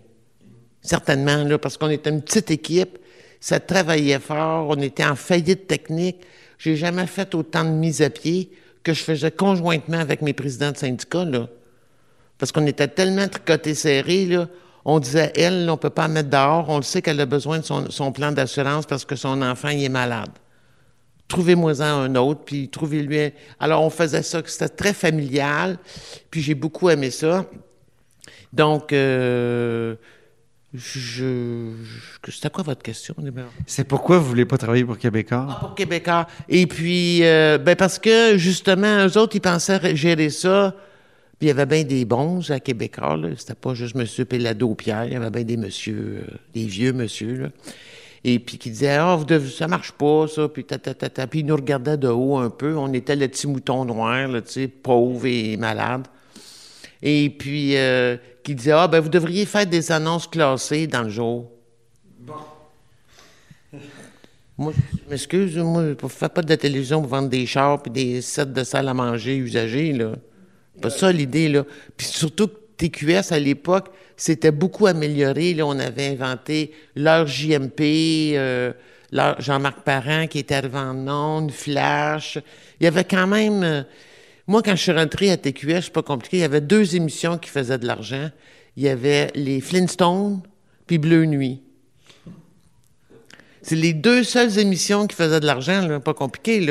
Certainement 0.82 1.44
là 1.44 1.58
parce 1.58 1.78
qu'on 1.78 1.90
était 1.90 2.10
une 2.10 2.22
petite 2.22 2.50
équipe, 2.50 2.98
ça 3.40 3.60
travaillait 3.60 4.18
fort, 4.18 4.68
on 4.68 4.80
était 4.80 5.04
en 5.04 5.16
faillite 5.16 5.66
technique. 5.66 6.18
J'ai 6.58 6.76
jamais 6.76 7.06
fait 7.06 7.34
autant 7.34 7.64
de 7.64 7.70
mise 7.70 8.02
à 8.02 8.10
pied 8.10 8.50
que 8.82 8.92
je 8.92 9.02
faisais 9.02 9.30
conjointement 9.30 9.98
avec 9.98 10.22
mes 10.22 10.32
présidents 10.32 10.72
de 10.72 10.76
syndicats. 10.76 11.26
Parce 12.42 12.50
qu'on 12.50 12.66
était 12.66 12.88
tellement 12.88 13.28
tricotés 13.28 13.76
serrés, 13.76 14.26
là. 14.26 14.49
On 14.84 14.99
disait, 14.99 15.32
elle, 15.37 15.70
on 15.70 15.76
peut 15.76 15.90
pas 15.90 16.02
la 16.02 16.08
mettre 16.08 16.28
dehors. 16.28 16.68
On 16.70 16.78
le 16.78 16.82
sait 16.82 17.00
qu'elle 17.00 17.20
a 17.20 17.25
besoin 17.25 17.61
de 17.61 17.64
son, 17.64 17.88
son 17.88 18.11
plan 18.11 18.32
d'assurance 18.32 18.84
parce 18.84 19.04
que 19.04 19.14
son 19.14 19.40
enfant, 19.42 19.68
il 19.68 19.84
est 19.84 19.88
malade. 19.88 20.30
Trouvez-moi-en 21.28 21.84
un 21.84 22.14
autre, 22.16 22.40
puis 22.44 22.68
trouvez-lui 22.68 23.20
un... 23.20 23.30
Alors, 23.61 23.84
on 23.84 23.90
faisait 23.90 24.25
ça, 24.25 24.42
c'était 24.44 24.68
très 24.68 24.92
familial, 24.92 25.78
puis 26.32 26.42
j'ai 26.42 26.56
beaucoup 26.56 26.90
aimé 26.90 27.12
ça. 27.12 27.46
Donc, 28.52 28.92
euh, 28.92 29.94
je... 30.75 31.70
je- 32.25 32.32
C'était 32.32 32.50
quoi 32.50 32.64
votre 32.64 32.82
question? 32.82 33.14
C'est 33.66 33.84
pourquoi 33.84 34.18
vous 34.18 34.26
voulez 34.26 34.46
pas 34.46 34.58
travailler 34.58 34.84
pour 34.84 34.99
Québécois? 34.99 35.58
pour 35.61 35.76
Québécois. 35.76 36.26
Et 36.49 36.66
puis, 36.66 37.20
euh, 37.22 37.56
ben 37.58 37.76
parce 37.76 38.00
que, 38.00 38.37
justement, 38.37 39.06
eux 39.06 39.16
autres, 39.16 39.37
ils 39.37 39.40
pensaient 39.40 39.94
gérer 39.94 40.28
ça. 40.30 40.75
Puis 41.42 41.49
il 41.49 41.56
y 41.56 41.61
avait 41.61 41.66
bien 41.66 41.82
des 41.82 42.04
bons 42.04 42.52
à 42.52 42.61
Québécois, 42.61 43.16
là. 43.16 43.30
C'était 43.37 43.56
pas 43.56 43.75
juste 43.75 43.96
M. 43.96 44.06
Pellado-Pierre. 44.25 45.06
Il 45.06 45.14
y 45.14 45.16
avait 45.16 45.28
bien 45.28 45.42
des 45.42 45.56
monsieur, 45.56 46.22
euh, 46.22 46.37
des 46.54 46.66
vieux 46.66 46.92
monsieur, 46.92 47.34
là. 47.37 47.49
Et 48.22 48.38
puis 48.38 48.58
qui 48.58 48.70
disaient, 48.70 48.94
ah, 48.94 49.16
vous 49.16 49.25
devez- 49.25 49.50
ça 49.50 49.66
marche 49.66 49.90
pas, 49.90 50.28
ça. 50.28 50.46
Puis 50.46 50.62
ta, 50.62 50.78
ta, 50.78 50.94
ta, 50.94 51.11
ta. 51.11 51.26
Puis 51.26 51.40
ils 51.40 51.46
nous 51.46 51.56
regardaient 51.56 51.96
de 51.96 52.06
haut 52.06 52.37
un 52.37 52.49
peu. 52.49 52.76
On 52.76 52.92
était 52.92 53.16
le 53.16 53.26
petit 53.26 53.49
mouton 53.49 53.84
noir, 53.84 54.28
tu 54.46 54.52
sais, 54.52 54.68
pauvre 54.68 55.26
et 55.26 55.56
malade. 55.56 56.06
Et 57.02 57.28
puis, 57.28 57.76
euh, 57.76 58.16
qui 58.44 58.54
disaient, 58.54 58.70
ah, 58.70 58.87
ben 58.87 59.00
vous 59.00 59.08
devriez 59.08 59.44
faire 59.44 59.66
des 59.66 59.90
annonces 59.90 60.28
classées 60.28 60.87
dans 60.87 61.02
le 61.02 61.11
jour. 61.11 61.50
Moi, 64.56 64.72
je 64.76 65.11
m'excuse, 65.11 65.58
moi, 65.58 65.82
je 66.00 66.04
ne 66.04 66.08
fais 66.08 66.28
pas 66.28 66.42
de 66.42 66.54
télévision 66.54 67.00
pour 67.00 67.11
vendre 67.11 67.30
des 67.30 67.46
chars 67.46 67.82
et 67.87 67.90
des 67.90 68.22
sets 68.22 68.46
de 68.46 68.62
salle 68.62 68.87
à 68.87 68.94
manger 68.94 69.34
usagés, 69.38 69.92
là. 69.92 70.12
Pas 70.82 70.90
ça 70.90 71.12
l'idée, 71.12 71.48
là. 71.48 71.64
Puis 71.96 72.06
surtout 72.06 72.48
que 72.48 72.54
TQS, 72.76 73.32
à 73.32 73.38
l'époque, 73.38 73.88
c'était 74.16 74.50
beaucoup 74.50 74.86
amélioré. 74.86 75.56
On 75.62 75.78
avait 75.78 76.08
inventé 76.08 76.73
l'heure 76.97 77.26
JMP, 77.26 77.80
euh, 78.34 78.73
l'heure 79.10 79.40
Jean-Marc 79.40 79.82
Parent 79.82 80.26
qui 80.26 80.38
était 80.38 80.54
arrivé 80.54 80.78
en 80.78 81.08
ondes, 81.08 81.50
Flash. 81.50 82.38
Il 82.80 82.84
y 82.84 82.86
avait 82.86 83.04
quand 83.04 83.26
même... 83.26 83.62
euh, 83.62 83.82
moi, 84.47 84.62
quand 84.62 84.75
je 84.75 84.82
suis 84.82 84.92
rentré 84.92 85.30
à 85.30 85.36
TQS, 85.36 85.82
c'est 85.82 85.92
pas 85.92 86.02
compliqué, 86.02 86.38
il 86.38 86.40
y 86.40 86.45
avait 86.45 86.60
deux 86.60 86.97
émissions 86.97 87.38
qui 87.38 87.49
faisaient 87.49 87.78
de 87.78 87.86
l'argent. 87.86 88.30
Il 88.76 88.82
y 88.82 88.88
avait 88.88 89.30
les 89.34 89.60
Flintstones 89.60 90.42
puis 90.86 90.99
Bleu 90.99 91.25
Nuit. 91.26 91.62
C'est 93.62 93.76
les 93.76 93.92
deux 93.92 94.25
seules 94.25 94.58
émissions 94.58 95.06
qui 95.06 95.14
faisaient 95.14 95.38
de 95.38 95.47
l'argent, 95.47 96.00
pas 96.00 96.14
compliqué. 96.14 96.66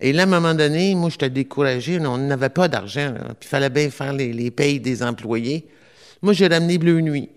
Et 0.00 0.12
là, 0.12 0.22
à 0.22 0.26
un 0.26 0.28
moment 0.28 0.54
donné, 0.54 0.94
moi, 0.94 1.10
j'étais 1.10 1.30
découragé. 1.30 1.98
On 2.00 2.18
n'avait 2.18 2.48
pas 2.50 2.68
d'argent. 2.68 3.12
Puis 3.40 3.46
il 3.46 3.48
fallait 3.48 3.70
bien 3.70 3.90
faire 3.90 4.12
les, 4.12 4.32
les 4.32 4.50
payes 4.50 4.78
des 4.80 5.02
employés. 5.02 5.66
Moi, 6.22 6.32
j'ai 6.32 6.46
ramené 6.46 6.78
Bleu 6.78 7.00
Nuit. 7.00 7.28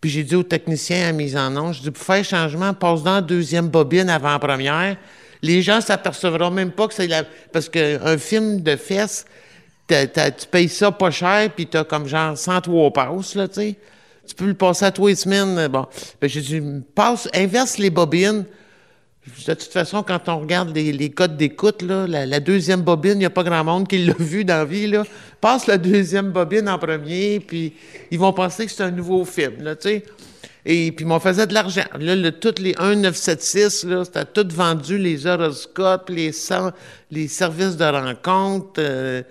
Puis 0.00 0.10
j'ai 0.10 0.24
dit 0.24 0.34
au 0.34 0.42
technicien 0.42 1.08
à 1.08 1.12
mise 1.12 1.36
en 1.36 1.56
onde, 1.56 1.74
je 1.74 1.80
dis, 1.82 1.90
pour 1.90 2.02
faire 2.02 2.24
changement, 2.24 2.74
passe 2.74 3.02
dans 3.04 3.14
la 3.14 3.20
deuxième 3.22 3.68
bobine 3.68 4.10
avant 4.10 4.36
première. 4.38 4.96
Les 5.42 5.62
gens 5.62 5.80
s'apercevront 5.80 6.50
même 6.50 6.72
pas 6.72 6.88
que 6.88 6.94
c'est 6.94 7.06
la... 7.06 7.22
Parce 7.52 7.68
qu'un 7.68 8.18
film 8.18 8.60
de 8.62 8.76
fesses, 8.76 9.24
tu 9.88 10.46
payes 10.50 10.68
ça 10.68 10.90
pas 10.90 11.10
cher, 11.10 11.50
puis 11.54 11.66
t'as 11.66 11.84
comme 11.84 12.06
genre 12.06 12.36
103 12.36 12.92
passes, 12.92 13.34
là, 13.34 13.46
tu 13.48 13.54
sais. 13.54 13.76
Tu 14.26 14.34
peux 14.34 14.46
le 14.46 14.54
passer 14.54 14.84
à 14.86 14.92
les 15.04 15.14
semaines. 15.16 15.58
euh, 15.58 15.68
Bon. 15.68 15.86
Ben, 16.20 16.28
j'ai 16.28 16.40
dit, 16.40 16.62
passe, 16.94 17.28
inverse 17.34 17.78
les 17.78 17.90
bobines. 17.90 18.44
De 19.24 19.54
toute 19.54 19.72
façon, 19.72 20.02
quand 20.02 20.28
on 20.28 20.40
regarde 20.40 20.74
les, 20.74 20.92
les 20.92 21.10
codes 21.10 21.36
d'écoute, 21.36 21.80
la, 21.82 22.26
la 22.26 22.40
deuxième 22.40 22.82
bobine, 22.82 23.12
il 23.12 23.18
n'y 23.18 23.24
a 23.24 23.30
pas 23.30 23.44
grand 23.44 23.62
monde 23.62 23.86
qui 23.86 23.98
l'a 24.04 24.14
vu 24.18 24.44
dans 24.44 24.56
la 24.56 24.64
vie. 24.64 24.88
Là. 24.88 25.04
Passe 25.40 25.68
la 25.68 25.78
deuxième 25.78 26.32
bobine 26.32 26.68
en 26.68 26.76
premier, 26.78 27.38
puis 27.38 27.72
ils 28.10 28.18
vont 28.18 28.32
penser 28.32 28.66
que 28.66 28.72
c'est 28.72 28.82
un 28.82 28.90
nouveau 28.90 29.24
film. 29.24 29.62
Là. 29.62 29.76
Et 30.64 30.90
puis, 30.92 31.04
on 31.08 31.20
faisait 31.20 31.46
de 31.46 31.54
l'argent. 31.54 31.84
Là, 32.00 32.32
toutes 32.32 32.58
les 32.58 32.74
1976, 32.80 33.84
là, 33.84 34.04
c'était 34.04 34.24
tout 34.24 34.46
vendu, 34.52 34.98
les 34.98 35.24
horoscopes, 35.26 36.08
les, 36.08 36.32
les 37.12 37.28
services 37.28 37.76
de 37.76 37.84
rencontre. 37.84 38.74
euh, 38.78 39.22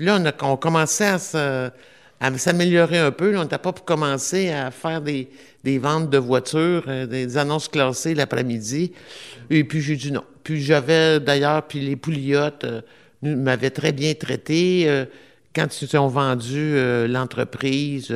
là, 0.00 0.18
on, 0.20 0.26
a, 0.26 0.32
on 0.42 0.56
commençait 0.58 1.06
à 1.06 1.18
se- 1.18 1.70
à 2.20 2.36
s'améliorer 2.38 2.98
un 2.98 3.10
peu. 3.10 3.36
On 3.36 3.42
n'était 3.42 3.58
pas 3.58 3.72
pour 3.72 3.84
commencer 3.84 4.50
à 4.50 4.70
faire 4.70 5.00
des, 5.00 5.28
des 5.64 5.78
ventes 5.78 6.10
de 6.10 6.18
voitures, 6.18 6.84
euh, 6.88 7.06
des 7.06 7.36
annonces 7.36 7.68
classées 7.68 8.14
l'après-midi. 8.14 8.92
Et 9.50 9.64
puis 9.64 9.80
j'ai 9.80 9.96
dit 9.96 10.12
non. 10.12 10.24
Puis 10.42 10.62
j'avais 10.62 11.20
d'ailleurs, 11.20 11.62
puis 11.66 11.80
les 11.80 11.96
Pouliottes 11.96 12.64
euh, 12.64 12.80
m'avaient 13.22 13.70
très 13.70 13.92
bien 13.92 14.14
traité. 14.14 14.84
euh, 14.86 15.04
quand 15.54 15.80
ils 15.80 15.96
ont 15.96 16.08
vendu 16.08 16.76
l'entreprise, 17.08 18.14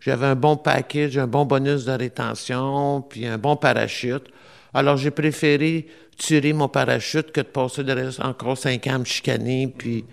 j'avais 0.00 0.24
un 0.24 0.34
bon 0.34 0.56
package, 0.56 1.18
un 1.18 1.26
bon 1.26 1.44
bonus 1.44 1.84
de 1.84 1.92
rétention, 1.92 3.02
puis 3.02 3.26
un 3.26 3.36
bon 3.36 3.54
parachute. 3.54 4.24
Alors 4.72 4.96
j'ai 4.96 5.10
préféré 5.10 5.86
tirer 6.16 6.54
mon 6.54 6.68
parachute 6.68 7.32
que 7.32 7.42
de 7.42 7.46
passer 7.46 7.82
le 7.82 7.92
reste 7.92 8.20
encore 8.20 8.56
cinq 8.56 8.86
ans 8.86 8.94
à 8.94 8.98
me 8.98 9.04
chicaner, 9.04 9.68
puis... 9.76 10.06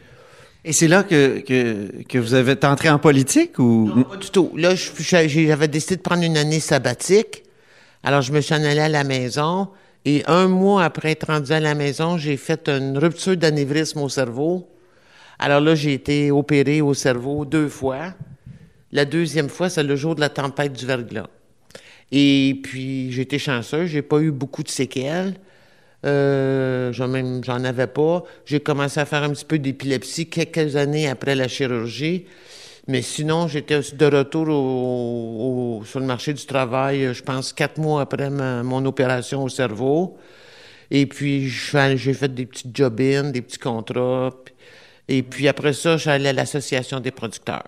Et 0.67 0.73
c'est 0.73 0.89
là 0.89 1.03
que, 1.03 1.39
que, 2.03 2.17
vous 2.17 2.33
avez 2.33 2.57
entré 2.65 2.89
en 2.89 2.99
politique 2.99 3.57
ou... 3.57 3.89
Non, 3.95 4.03
pas 4.03 4.17
du 4.17 4.29
tout. 4.29 4.51
Là, 4.57 4.75
j'avais 4.75 5.69
décidé 5.69 5.95
de 5.95 6.01
prendre 6.01 6.23
une 6.23 6.35
année 6.35 6.59
sabbatique. 6.59 7.43
Alors, 8.03 8.21
je 8.21 8.33
me 8.33 8.41
suis 8.41 8.53
en 8.53 8.61
allé 8.61 8.81
à 8.81 8.89
la 8.89 9.05
maison. 9.05 9.69
Et 10.03 10.23
un 10.27 10.49
mois 10.49 10.83
après 10.83 11.11
être 11.11 11.27
rendu 11.27 11.53
à 11.53 11.61
la 11.61 11.73
maison, 11.73 12.17
j'ai 12.17 12.35
fait 12.35 12.67
une 12.67 12.97
rupture 12.97 13.37
d'anévrisme 13.37 14.01
au 14.01 14.09
cerveau. 14.09 14.67
Alors 15.39 15.61
là, 15.61 15.73
j'ai 15.73 15.93
été 15.93 16.31
opéré 16.31 16.81
au 16.81 16.93
cerveau 16.93 17.45
deux 17.45 17.69
fois. 17.69 18.13
La 18.91 19.05
deuxième 19.05 19.47
fois, 19.47 19.69
c'est 19.69 19.83
le 19.83 19.95
jour 19.95 20.15
de 20.15 20.19
la 20.19 20.27
tempête 20.27 20.73
du 20.73 20.85
verglas. 20.85 21.27
Et 22.11 22.59
puis, 22.61 23.09
j'ai 23.13 23.21
été 23.21 23.39
chanceux. 23.39 23.85
J'ai 23.85 24.01
pas 24.01 24.19
eu 24.19 24.31
beaucoup 24.31 24.63
de 24.63 24.69
séquelles. 24.69 25.35
Euh, 26.05 26.93
j'en 26.93 27.63
avais 27.63 27.87
pas. 27.87 28.23
J'ai 28.45 28.59
commencé 28.59 28.99
à 28.99 29.05
faire 29.05 29.23
un 29.23 29.31
petit 29.31 29.45
peu 29.45 29.59
d'épilepsie 29.59 30.27
quelques 30.27 30.75
années 30.75 31.07
après 31.07 31.35
la 31.35 31.47
chirurgie. 31.47 32.25
Mais 32.87 33.01
sinon, 33.01 33.47
j'étais 33.47 33.79
de 33.79 34.05
retour 34.05 35.85
sur 35.85 35.99
le 35.99 36.05
marché 36.05 36.33
du 36.33 36.45
travail, 36.45 37.13
je 37.13 37.21
pense, 37.21 37.51
quatre 37.51 37.77
mois 37.79 38.01
après 38.01 38.29
mon 38.29 38.85
opération 38.85 39.43
au 39.43 39.49
cerveau. 39.49 40.17
Et 40.89 41.05
puis, 41.05 41.49
j'ai 41.49 42.13
fait 42.13 42.33
des 42.33 42.45
petites 42.45 42.75
job-ins, 42.75 43.31
des 43.31 43.41
petits 43.41 43.59
contrats. 43.59 44.31
Et 45.09 45.23
puis 45.23 45.47
après 45.47 45.73
ça, 45.73 45.97
allé 46.05 46.29
à 46.29 46.33
l'Association 46.33 46.99
des 46.99 47.11
producteurs. 47.11 47.67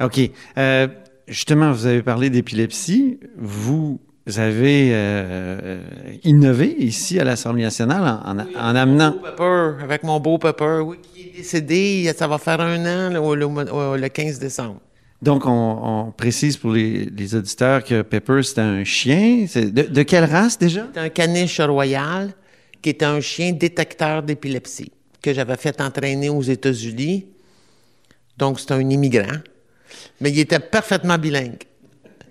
OK. 0.00 0.20
Euh, 0.58 0.88
justement, 1.28 1.72
vous 1.72 1.86
avez 1.86 2.02
parlé 2.02 2.30
d'épilepsie. 2.30 3.18
Vous 3.36 4.00
avez 4.36 4.90
euh, 4.92 5.60
euh, 5.62 5.82
innové 6.24 6.74
ici 6.78 7.20
à 7.20 7.24
l'Assemblée 7.24 7.62
nationale 7.64 8.02
en, 8.24 8.38
en- 8.38 8.70
en 8.70 8.74
amenant... 8.76 9.12
Pepper, 9.12 9.82
avec 9.82 10.02
mon 10.02 10.18
beau 10.18 10.38
Pepper, 10.38 10.78
oui, 10.82 10.96
qui 11.02 11.20
est 11.28 11.36
décédé, 11.36 12.10
ça 12.16 12.26
va 12.26 12.38
faire 12.38 12.60
un 12.60 12.78
an, 12.86 13.10
le, 13.12 13.18
au- 13.20 13.96
le 13.96 14.08
15 14.08 14.38
décembre. 14.38 14.80
Donc, 15.20 15.46
on, 15.46 15.50
on 16.06 16.10
précise 16.12 16.56
pour 16.56 16.72
les, 16.72 17.06
les 17.06 17.34
auditeurs 17.34 17.82
que 17.84 18.02
Pepper, 18.02 18.42
c'est 18.42 18.58
un 18.60 18.82
chien. 18.84 19.46
C'est 19.48 19.72
de, 19.72 19.82
de 19.82 20.02
quelle 20.02 20.24
race 20.24 20.58
déjà? 20.58 20.86
C'est 20.94 21.00
un 21.00 21.08
caniche 21.08 21.60
royal 21.60 22.32
qui 22.82 22.90
est 22.90 23.02
un 23.02 23.20
chien 23.20 23.52
détecteur 23.52 24.22
d'épilepsie. 24.22 24.92
que 25.22 25.32
j'avais 25.32 25.56
fait 25.56 25.80
entraîner 25.80 26.28
aux 26.28 26.42
États-Unis. 26.42 27.26
Donc, 28.36 28.60
c'est 28.60 28.72
un 28.72 28.80
immigrant. 28.90 29.38
Mais 30.20 30.30
il 30.30 30.38
était 30.40 30.58
parfaitement 30.58 31.16
bilingue. 31.16 31.62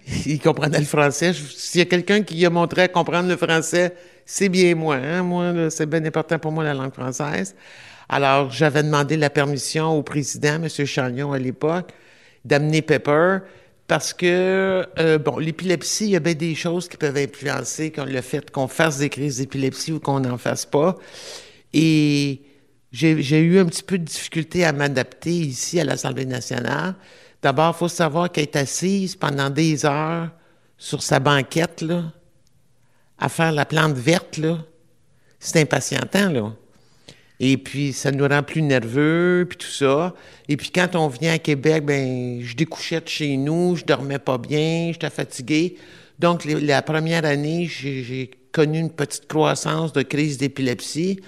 Il 0.25 0.39
comprenait 0.39 0.79
le 0.79 0.85
français. 0.85 1.33
S'il 1.33 1.79
y 1.79 1.81
a 1.81 1.85
quelqu'un 1.85 2.23
qui 2.23 2.45
a 2.45 2.49
montré 2.49 2.83
à 2.83 2.87
comprendre 2.87 3.29
le 3.29 3.37
français, 3.37 3.93
c'est 4.25 4.49
bien 4.49 4.75
moi. 4.75 4.95
Hein? 4.95 5.23
Moi, 5.23 5.69
c'est 5.69 5.85
bien 5.85 6.03
important 6.05 6.39
pour 6.39 6.51
moi 6.51 6.63
la 6.63 6.73
langue 6.73 6.93
française. 6.93 7.55
Alors, 8.09 8.51
j'avais 8.51 8.83
demandé 8.83 9.17
la 9.17 9.29
permission 9.29 9.97
au 9.97 10.03
président, 10.03 10.61
M. 10.61 10.67
Chagnon, 10.85 11.31
à 11.31 11.39
l'époque, 11.39 11.91
d'amener 12.43 12.81
Pepper 12.81 13.39
parce 13.87 14.13
que, 14.13 14.85
euh, 14.97 15.17
bon, 15.17 15.37
l'épilepsie, 15.37 16.05
il 16.05 16.11
y 16.11 16.15
a 16.15 16.19
bien 16.19 16.33
des 16.33 16.55
choses 16.55 16.87
qui 16.87 16.97
peuvent 16.97 17.17
influencer 17.17 17.91
comme 17.91 18.09
le 18.09 18.21
fait 18.21 18.49
qu'on 18.49 18.67
fasse 18.67 18.97
des 18.99 19.09
crises 19.09 19.37
d'épilepsie 19.37 19.91
ou 19.91 19.99
qu'on 19.99 20.19
n'en 20.19 20.37
fasse 20.37 20.65
pas. 20.65 20.97
Et 21.73 22.41
j'ai 22.91 23.39
eu 23.39 23.59
un 23.59 23.65
petit 23.65 23.83
peu 23.83 23.97
de 23.97 24.03
difficulté 24.03 24.63
à 24.63 24.71
m'adapter 24.71 25.31
ici 25.31 25.79
à 25.79 25.83
l'Assemblée 25.83 26.25
nationale. 26.25 26.95
D'abord, 27.43 27.73
il 27.75 27.79
faut 27.79 27.89
savoir 27.89 28.32
qu'elle 28.32 28.43
est 28.43 28.56
assise 28.56 29.17
pendant 29.17 29.49
des 29.49 29.86
heures 29.86 30.29
sur 30.77 31.03
sa 31.03 31.19
banquette, 31.19 31.82
là, 31.82 32.06
à 33.19 33.27
faire 33.27 33.51
la 33.51 33.65
plante 33.65 33.95
verte, 33.95 34.38
là. 34.38 34.60
C'est 35.39 35.60
impatientant, 35.60 36.29
là. 36.29 36.53
Et 37.41 37.58
puis, 37.58 37.91
ça 37.91 38.12
nous 38.12 38.25
rend 38.25 38.43
plus 38.43 38.62
nerveux, 38.62 39.45
puis 39.49 39.58
tout 39.58 39.67
ça. 39.67 40.15
Et 40.47 40.56
puis, 40.56 40.71
quand 40.71 40.95
on 40.95 41.10
vient 41.10 41.34
à 41.34 41.38
Québec, 41.38 41.84
ben, 41.84 42.39
je 42.41 42.56
découchais 42.56 43.01
de 43.01 43.10
chez 43.10 43.36
nous, 43.36 43.75
je 43.75 43.84
dormais 43.84 44.19
pas 44.19 44.38
bien, 44.38 44.91
j'étais 44.93 45.10
fatigué. 45.10 45.75
Donc, 46.19 46.45
la 46.45 46.82
première 46.82 47.25
année, 47.25 47.65
j'ai 47.65 48.32
connu 48.53 48.79
une 48.79 48.91
petite 48.91 49.27
croissance 49.27 49.91
de 49.91 50.01
crise 50.01 50.38
d'épilepsie. 50.38 51.19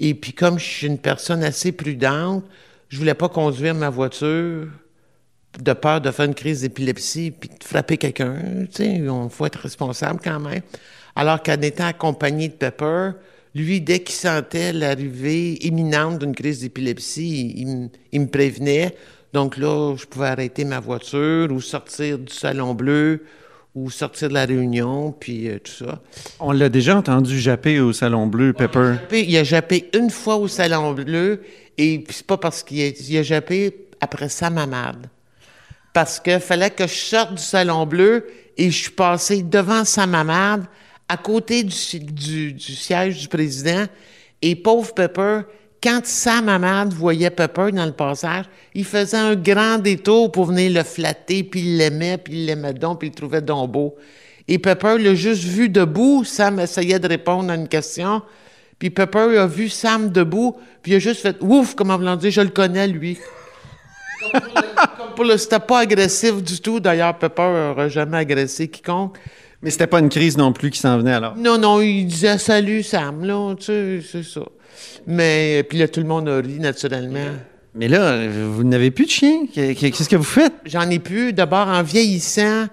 Et 0.00 0.14
puis, 0.14 0.32
comme 0.32 0.58
je 0.58 0.64
suis 0.64 0.86
une 0.86 0.98
personne 0.98 1.44
assez 1.44 1.72
prudente, 1.72 2.44
je 2.88 2.96
voulais 2.96 3.12
pas 3.12 3.28
conduire 3.28 3.74
ma 3.74 3.90
voiture 3.90 4.68
de 5.62 5.72
peur 5.72 6.00
de 6.00 6.10
faire 6.10 6.26
une 6.26 6.34
crise 6.34 6.62
d'épilepsie 6.62 7.30
puis 7.30 7.48
de 7.48 7.64
frapper 7.64 7.96
quelqu'un. 7.96 8.36
Tu 8.70 8.84
sais, 8.84 8.94
il 8.96 9.28
faut 9.30 9.46
être 9.46 9.60
responsable 9.60 10.20
quand 10.22 10.40
même. 10.40 10.62
Alors 11.16 11.42
qu'en 11.42 11.60
étant 11.60 11.86
accompagné 11.86 12.48
de 12.48 12.54
Pepper, 12.54 13.10
lui, 13.54 13.80
dès 13.80 14.00
qu'il 14.00 14.16
sentait 14.16 14.72
l'arrivée 14.72 15.64
imminente 15.64 16.18
d'une 16.18 16.34
crise 16.34 16.60
d'épilepsie, 16.60 17.90
il, 18.12 18.20
me 18.20 18.26
prévenait. 18.26 18.96
Donc 19.32 19.56
là, 19.56 19.94
je 19.96 20.06
pouvais 20.06 20.26
arrêter 20.26 20.64
ma 20.64 20.80
voiture 20.80 21.50
ou 21.52 21.60
sortir 21.60 22.18
du 22.18 22.32
Salon 22.32 22.74
Bleu 22.74 23.22
ou 23.74 23.90
sortir 23.90 24.28
de 24.28 24.34
la 24.34 24.44
réunion, 24.44 25.12
puis 25.12 25.48
euh, 25.48 25.58
tout 25.58 25.84
ça. 25.84 26.00
On 26.38 26.52
l'a 26.52 26.68
déjà 26.68 26.96
entendu 26.96 27.40
japper 27.40 27.80
au 27.80 27.92
Salon 27.92 28.28
Bleu, 28.28 28.52
Pepper. 28.52 28.94
Il 29.10 29.36
a, 29.36 29.42
jappé, 29.42 29.90
une 29.94 30.10
fois 30.10 30.36
au 30.36 30.46
Salon 30.46 30.92
Bleu, 30.92 31.42
et 31.76 32.04
c'est 32.08 32.26
pas 32.26 32.36
parce 32.36 32.62
qu'il 32.62 32.80
a, 32.82 33.18
a 33.18 33.22
jappé 33.22 33.74
après 34.00 34.28
sa 34.28 34.48
mamade. 34.48 35.08
Parce 35.94 36.18
qu'il 36.18 36.40
fallait 36.40 36.70
que 36.70 36.86
je 36.88 36.92
sorte 36.92 37.34
du 37.36 37.42
Salon 37.42 37.86
Bleu 37.86 38.26
et 38.58 38.68
je 38.70 38.82
suis 38.82 38.90
passé 38.90 39.42
devant 39.42 39.84
sa 39.84 40.06
mamade 40.06 40.64
à 41.08 41.16
côté 41.16 41.62
du, 41.62 42.58
siège 42.58 43.20
du 43.20 43.28
président. 43.28 43.84
Et 44.42 44.56
pauvre 44.56 44.92
Pepper, 44.92 45.42
quand 45.80 46.04
sa 46.04 46.42
maman 46.42 46.86
voyait 46.88 47.30
Pepper 47.30 47.70
dans 47.72 47.86
le 47.86 47.92
passage, 47.92 48.46
il 48.74 48.84
faisait 48.84 49.16
un 49.16 49.36
grand 49.36 49.78
détour 49.78 50.32
pour 50.32 50.46
venir 50.46 50.72
le 50.72 50.82
flatter, 50.82 51.44
puis 51.44 51.60
il 51.60 51.76
l'aimait, 51.76 52.18
puis 52.18 52.40
il 52.40 52.46
l'aimait 52.46 52.74
donc, 52.74 52.98
puis 52.98 53.08
il 53.08 53.14
trouvait 53.14 53.40
donc 53.40 53.70
beau. 53.70 53.94
Et 54.48 54.58
Pepper 54.58 54.98
l'a 54.98 55.14
juste 55.14 55.44
vu 55.44 55.68
debout. 55.68 56.24
Sam 56.24 56.58
essayait 56.58 56.98
de 56.98 57.06
répondre 57.06 57.52
à 57.52 57.54
une 57.54 57.68
question. 57.68 58.20
Puis 58.80 58.90
Pepper 58.90 59.38
a 59.38 59.46
vu 59.46 59.68
Sam 59.68 60.10
debout, 60.10 60.56
puis 60.82 60.92
il 60.92 60.94
a 60.96 60.98
juste 60.98 61.20
fait 61.20 61.36
ouf, 61.40 61.76
comme 61.76 61.90
on 61.90 62.16
dit, 62.16 62.32
je 62.32 62.40
le 62.40 62.48
connais, 62.48 62.88
lui. 62.88 63.16
C'était 65.36 65.60
pas 65.60 65.80
agressif 65.80 66.42
du 66.42 66.60
tout. 66.60 66.80
D'ailleurs, 66.80 67.18
Pepper 67.18 67.42
n'aurait 67.42 67.90
jamais 67.90 68.18
agressé 68.18 68.68
quiconque. 68.68 69.18
Mais 69.62 69.70
c'était 69.70 69.86
pas 69.86 70.00
une 70.00 70.10
crise 70.10 70.36
non 70.36 70.52
plus 70.52 70.70
qui 70.70 70.78
s'en 70.78 70.98
venait 70.98 71.14
alors? 71.14 71.36
Non, 71.36 71.56
non, 71.56 71.80
il 71.80 72.04
disait 72.04 72.36
salut 72.36 72.82
Sam, 72.82 73.24
là, 73.24 73.54
tu 73.56 73.64
sais, 73.64 74.00
c'est 74.02 74.22
ça. 74.22 74.42
Mais, 75.06 75.64
puis 75.66 75.78
là, 75.78 75.88
tout 75.88 76.00
le 76.00 76.06
monde 76.06 76.28
a 76.28 76.36
ri, 76.36 76.58
naturellement. 76.58 77.32
Mais 77.74 77.88
là, 77.88 78.28
vous 78.28 78.62
n'avez 78.62 78.90
plus 78.90 79.06
de 79.06 79.10
chien? 79.10 79.46
Qu'est-ce 79.52 80.08
que 80.08 80.16
vous 80.16 80.22
faites? 80.22 80.52
J'en 80.64 80.88
ai 80.90 80.98
plus. 80.98 81.32
D'abord, 81.32 81.68
en 81.68 81.82
vieillissant, 81.82 82.66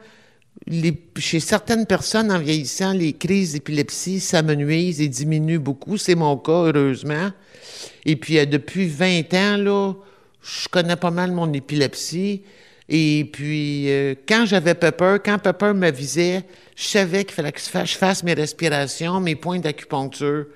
chez 1.17 1.39
certaines 1.39 1.85
personnes, 1.85 2.31
en 2.31 2.39
vieillissant, 2.39 2.93
les 2.93 3.13
crises 3.13 3.53
d'épilepsie 3.53 4.19
s'amenuisent 4.19 5.01
et 5.01 5.07
diminuent 5.07 5.59
beaucoup. 5.59 5.97
C'est 5.97 6.15
mon 6.15 6.37
cas, 6.37 6.71
heureusement. 6.73 7.31
Et 8.05 8.15
puis, 8.15 8.37
euh, 8.37 8.45
depuis 8.45 8.87
20 8.87 9.33
ans, 9.33 9.57
là, 9.57 9.93
je 10.41 10.67
connais 10.67 10.95
pas 10.95 11.11
mal 11.11 11.31
mon 11.31 11.51
épilepsie. 11.53 12.43
Et 12.89 13.29
puis, 13.31 13.89
euh, 13.89 14.15
quand 14.27 14.45
j'avais 14.45 14.75
Pepper, 14.75 15.17
quand 15.23 15.39
Pepper 15.39 15.73
m'avisait, 15.73 16.43
je 16.75 16.83
savais 16.83 17.23
qu'il 17.23 17.33
fallait 17.33 17.51
que 17.51 17.61
je 17.61 17.97
fasse 17.97 18.23
mes 18.23 18.33
respirations, 18.33 19.19
mes 19.19 19.35
points 19.35 19.59
d'acupuncture. 19.59 20.47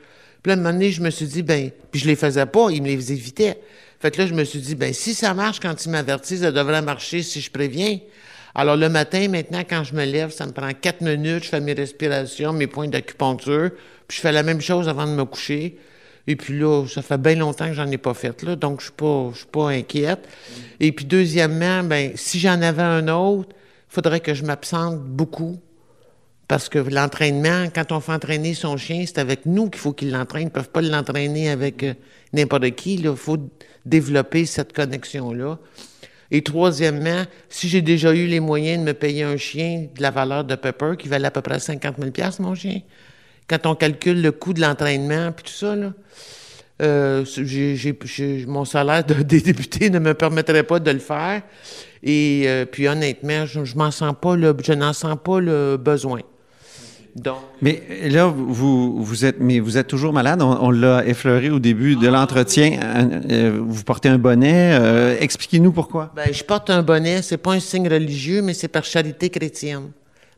Puis 0.43 0.49
là, 0.49 0.53
à 0.53 0.57
un 0.57 0.61
moment 0.61 0.73
donné, 0.73 0.91
je 0.91 1.01
me 1.01 1.09
suis 1.09 1.27
dit, 1.27 1.43
ben, 1.43 1.71
puis 1.91 2.01
je 2.01 2.07
les 2.07 2.15
faisais 2.15 2.45
pas, 2.45 2.69
il 2.71 2.81
me 2.81 2.87
les 2.87 3.13
évitait. 3.13 3.57
Fait 3.99 4.11
que 4.11 4.21
là, 4.21 4.27
je 4.27 4.33
me 4.33 4.43
suis 4.43 4.59
dit, 4.59 4.75
ben, 4.75 4.93
si 4.93 5.13
ça 5.13 5.33
marche 5.33 5.59
quand 5.59 5.85
il 5.85 5.89
m'avertit, 5.89 6.39
ça 6.39 6.51
devrait 6.51 6.81
marcher 6.81 7.23
si 7.23 7.41
je 7.41 7.49
préviens. 7.49 7.99
Alors, 8.53 8.75
le 8.75 8.89
matin, 8.89 9.27
maintenant, 9.27 9.63
quand 9.67 9.83
je 9.83 9.93
me 9.93 10.05
lève, 10.05 10.31
ça 10.31 10.45
me 10.45 10.51
prend 10.51 10.71
quatre 10.73 11.01
minutes, 11.01 11.45
je 11.45 11.49
fais 11.49 11.61
mes 11.61 11.73
respirations, 11.73 12.53
mes 12.53 12.67
points 12.67 12.87
d'acupuncture, 12.87 13.71
puis 14.07 14.17
je 14.17 14.21
fais 14.21 14.31
la 14.31 14.43
même 14.43 14.61
chose 14.61 14.87
avant 14.87 15.05
de 15.05 15.11
me 15.11 15.25
coucher. 15.25 15.77
Et 16.27 16.35
puis 16.35 16.57
là, 16.57 16.85
ça 16.87 17.01
fait 17.01 17.19
bien 17.19 17.35
longtemps 17.35 17.67
que 17.67 17.73
j'en 17.73 17.89
ai 17.89 17.97
pas 17.97 18.13
fait, 18.13 18.41
là, 18.43 18.55
donc 18.55 18.81
je 18.81 18.89
je 19.31 19.37
suis 19.37 19.45
pas 19.45 19.69
inquiète. 19.69 20.27
Et 20.79 20.91
puis 20.91 21.05
deuxièmement, 21.05 21.83
ben, 21.83 22.11
si 22.15 22.39
j'en 22.39 22.61
avais 22.61 22.81
un 22.81 23.07
autre, 23.07 23.49
il 23.51 23.93
faudrait 23.93 24.19
que 24.19 24.33
je 24.33 24.43
m'absente 24.43 24.99
beaucoup. 24.99 25.59
Parce 26.47 26.69
que 26.69 26.77
l'entraînement, 26.77 27.65
quand 27.73 27.91
on 27.91 27.99
fait 27.99 28.11
entraîner 28.11 28.53
son 28.53 28.77
chien, 28.77 29.03
c'est 29.07 29.17
avec 29.17 29.45
nous 29.45 29.69
qu'il 29.69 29.79
faut 29.81 29.93
qu'il 29.93 30.11
l'entraîne. 30.11 30.43
Ils 30.43 30.45
ne 30.45 30.49
peuvent 30.51 30.69
pas 30.69 30.81
l'entraîner 30.81 31.49
avec 31.49 31.81
euh, 31.81 31.93
n'importe 32.33 32.69
qui. 32.71 32.95
Il 32.95 33.15
faut 33.15 33.37
développer 33.85 34.45
cette 34.45 34.73
connexion-là. 34.73 35.57
Et 36.31 36.43
troisièmement, 36.43 37.23
si 37.49 37.67
j'ai 37.67 37.81
déjà 37.81 38.13
eu 38.13 38.27
les 38.27 38.39
moyens 38.39 38.79
de 38.79 38.83
me 38.83 38.93
payer 38.93 39.23
un 39.23 39.37
chien 39.37 39.87
de 39.95 40.01
la 40.01 40.11
valeur 40.11 40.43
de 40.43 40.55
Pepper, 40.55 40.93
qui 40.97 41.07
valait 41.07 41.27
à 41.27 41.31
peu 41.31 41.41
près 41.41 41.59
50 41.59 41.95
000 41.99 42.11
mon 42.39 42.55
chien, 42.55 42.81
quand 43.47 43.65
on 43.65 43.75
calcule 43.75 44.21
le 44.21 44.31
coût 44.31 44.53
de 44.53 44.61
l'entraînement 44.61 45.31
puis 45.31 45.45
tout 45.45 45.57
ça, 45.57 45.75
là, 45.75 45.93
euh, 46.81 47.23
mon 48.47 48.65
salaire 48.65 49.03
de, 49.03 49.13
des 49.23 49.41
députés 49.41 49.89
ne 49.89 49.99
me 49.99 50.13
permettrait 50.13 50.63
pas 50.63 50.79
de 50.79 50.91
le 50.91 50.99
faire. 50.99 51.41
Et 52.03 52.43
euh, 52.45 52.65
puis 52.65 52.87
honnêtement, 52.87 53.45
je, 53.45 53.63
je 53.63 53.77
m'en 53.77 53.91
sens 53.91 54.13
pas 54.19 54.35
le, 54.35 54.55
je 54.63 54.73
n'en 54.73 54.93
sens 54.93 55.17
pas 55.23 55.39
le 55.39 55.77
besoin. 55.77 56.21
Donc, 57.15 57.37
mais 57.61 57.81
là, 58.09 58.27
vous, 58.27 59.01
vous 59.01 59.23
êtes, 59.23 59.37
mais 59.39 59.61
vous 59.61 59.77
êtes 59.77 59.87
toujours 59.87 60.11
malade. 60.11 60.41
On, 60.41 60.69
l'a 60.69 61.05
effleuré 61.05 61.49
au 61.49 61.59
début 61.59 61.95
de 61.95 62.09
l'entretien. 62.09 62.77
Euh, 63.31 63.57
vous 63.65 63.83
portez 63.85 64.09
un 64.09 64.17
bonnet. 64.17 65.17
Expliquez-nous 65.21 65.71
pourquoi. 65.71 66.11
Ben, 66.13 66.33
je 66.33 66.43
porte 66.43 66.69
un 66.69 66.83
bonnet. 66.83 67.21
C'est 67.21 67.37
pas 67.37 67.53
un 67.53 67.61
signe 67.61 67.87
religieux, 67.87 68.41
mais 68.41 68.53
c'est 68.53 68.67
par 68.67 68.83
charité 68.83 69.29
chrétienne 69.29 69.91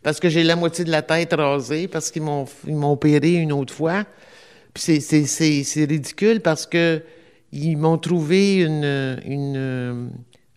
parce 0.08 0.22
que 0.22 0.30
j'ai 0.30 0.43
la 0.43 0.56
moitié 0.56 0.86
de 0.86 0.89
la 0.89 1.02
tête 1.02 1.34
rasée, 1.34 1.89
parce 1.89 2.12
qu'ils 2.12 2.22
m'ont, 2.22 2.46
m'ont 2.65 2.93
opéré 2.93 3.34
une 3.34 3.52
autre 3.52 3.74
fois. 3.74 4.06
Puis 4.74 5.02
c'est, 5.02 5.86
ridicule 5.86 6.39
parce 6.39 6.65
que 6.65 7.02
ils 7.52 7.76
m'ont 7.76 7.98
trouvé 7.98 8.62
une, 8.62 9.20
une, 9.26 10.10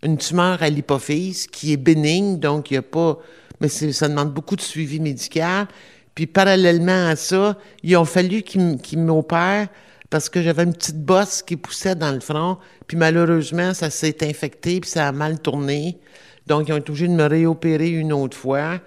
une 0.04 0.16
tumeur 0.18 0.62
à 0.62 0.68
l'hypophyse 0.68 1.48
qui 1.48 1.72
est 1.72 1.76
bénigne, 1.76 2.38
donc 2.38 2.70
il 2.70 2.74
n'y 2.74 2.78
a 2.78 2.82
pas. 2.82 3.18
Mais 3.60 3.66
ça 3.66 4.08
demande 4.08 4.32
beaucoup 4.32 4.54
de 4.54 4.60
suivi 4.60 5.00
médical. 5.00 5.66
Puis 6.14 6.28
parallèlement 6.28 7.08
à 7.08 7.16
ça, 7.16 7.58
il 7.82 7.96
a 7.96 8.04
fallu 8.04 8.42
qu'ils, 8.42 8.98
m'opèrent 8.98 9.66
parce 10.10 10.28
que 10.28 10.42
j'avais 10.42 10.62
une 10.62 10.74
petite 10.74 11.04
bosse 11.04 11.42
qui 11.42 11.56
poussait 11.56 11.96
dans 11.96 12.12
le 12.12 12.20
front. 12.20 12.58
Puis 12.86 12.96
malheureusement, 12.96 13.74
ça 13.74 13.90
s'est 13.90 14.24
infecté, 14.24 14.78
puis 14.78 14.90
ça 14.90 15.08
a 15.08 15.10
mal 15.10 15.40
tourné. 15.40 15.98
Donc, 16.46 16.68
ils 16.68 16.72
ont 16.72 16.76
été 16.76 16.90
obligés 16.90 17.08
de 17.08 17.14
me 17.14 17.26
réopérer 17.26 17.88
une 17.88 18.12
autre 18.12 18.36
fois. 18.36 18.78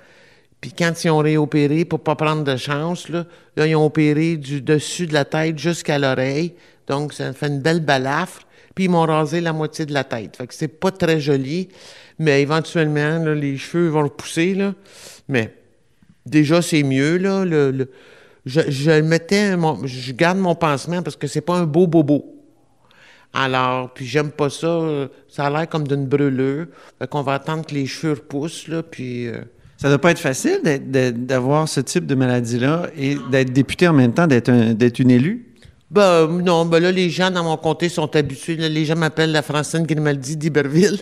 Puis 0.63 0.71
quand 0.71 1.03
ils 1.03 1.09
ont 1.09 1.17
réopéré, 1.17 1.83
pour 1.83 1.99
pas 1.99 2.15
prendre 2.15 2.45
de 2.45 2.55
chance, 2.55 3.09
là, 3.09 3.25
ils 3.57 3.75
ont 3.75 3.85
opéré 3.85 4.37
du 4.37 4.61
dessus 4.61 5.07
de 5.07 5.13
la 5.13 5.25
tête 5.25 5.59
jusqu'à 5.59 5.99
l'oreille. 5.99 6.53
Donc, 6.87 7.11
ça 7.11 7.33
fait 7.33 7.47
une 7.47 7.59
belle 7.59 7.81
balafre. 7.81 8.47
Puis 8.73 8.85
ils 8.85 8.89
m'ont 8.89 9.05
rasé 9.05 9.41
la 9.41 9.51
moitié 9.51 9.85
de 9.85 9.91
la 9.91 10.05
tête. 10.05 10.37
Fait 10.37 10.47
que 10.47 10.53
c'est 10.53 10.69
pas 10.69 10.91
très 10.91 11.19
joli. 11.19 11.67
Mais 12.17 12.41
éventuellement, 12.41 13.19
les 13.33 13.57
cheveux 13.57 13.89
vont 13.89 14.03
repousser, 14.03 14.53
là. 14.53 14.73
Mais 15.27 15.53
déjà, 16.25 16.61
c'est 16.61 16.83
mieux, 16.83 17.17
là. 17.17 17.43
Le, 17.43 17.89
je, 18.45 18.61
je 18.69 19.01
mettais, 19.01 19.57
je 19.83 20.13
garde 20.13 20.37
mon 20.37 20.55
pansement 20.55 21.01
parce 21.03 21.17
que 21.17 21.27
c'est 21.27 21.41
pas 21.41 21.57
un 21.57 21.65
beau 21.65 21.87
bobo. 21.87 22.41
Alors, 23.33 23.93
puis 23.93 24.05
j'aime 24.05 24.31
pas 24.31 24.49
ça. 24.49 25.09
Ça 25.27 25.47
a 25.47 25.49
l'air 25.49 25.67
comme 25.67 25.89
d'une 25.89 26.05
brûlure. 26.05 26.67
Fait 26.99 27.07
qu'on 27.09 27.21
va 27.21 27.33
attendre 27.33 27.65
que 27.65 27.75
les 27.75 27.85
cheveux 27.85 28.13
repoussent, 28.13 28.69
là, 28.69 28.81
puis... 28.81 29.27
Euh, 29.27 29.41
ça 29.83 29.89
doit 29.89 29.99
pas 29.99 30.11
être 30.11 30.19
facile 30.19 30.61
d'avoir 31.27 31.67
ce 31.67 31.81
type 31.81 32.05
de 32.05 32.15
maladie-là 32.15 32.87
et 32.97 33.17
d'être 33.29 33.51
député 33.51 33.85
en 33.85 33.91
même 33.91 34.13
temps, 34.13 34.27
d'être 34.27 34.99
une 34.99 35.11
élue? 35.11 35.45
Ben, 35.91 36.25
non, 36.25 36.65
ben 36.65 36.79
là, 36.79 36.89
les 36.89 37.09
gens 37.09 37.29
dans 37.29 37.43
mon 37.43 37.57
comté 37.57 37.89
sont 37.89 38.15
habitués. 38.15 38.55
les 38.55 38.85
gens 38.85 38.95
m'appellent 38.95 39.33
la 39.33 39.41
Francine 39.41 39.83
Grimaldi 39.83 40.37
d'Iberville. 40.37 41.01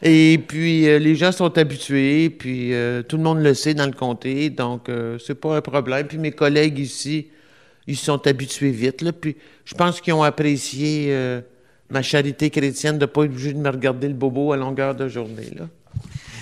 Et 0.00 0.40
puis, 0.48 0.88
euh, 0.88 0.98
les 0.98 1.14
gens 1.14 1.30
sont 1.30 1.58
habitués, 1.58 2.30
puis 2.30 2.72
euh, 2.72 3.02
tout 3.02 3.18
le 3.18 3.22
monde 3.22 3.42
le 3.42 3.52
sait 3.52 3.74
dans 3.74 3.84
le 3.84 3.92
comté, 3.92 4.48
donc 4.48 4.88
euh, 4.88 5.18
c'est 5.18 5.34
pas 5.34 5.58
un 5.58 5.60
problème. 5.60 6.06
Puis 6.06 6.16
mes 6.16 6.32
collègues 6.32 6.78
ici, 6.78 7.26
ils 7.86 7.98
sont 7.98 8.26
habitués 8.26 8.70
vite. 8.70 9.04
Puis 9.12 9.36
je 9.66 9.74
pense 9.74 10.00
qu'ils 10.00 10.14
ont 10.14 10.22
apprécié 10.22 11.08
euh, 11.10 11.42
ma 11.90 12.00
charité 12.00 12.48
chrétienne 12.48 12.96
de 12.96 13.04
pas 13.04 13.24
être 13.24 13.30
obligé 13.32 13.52
de 13.52 13.58
me 13.58 13.68
regarder 13.68 14.08
le 14.08 14.14
bobo 14.14 14.52
à 14.52 14.56
longueur 14.56 14.94
de 14.94 15.06
journée, 15.06 15.50
là. 15.54 15.68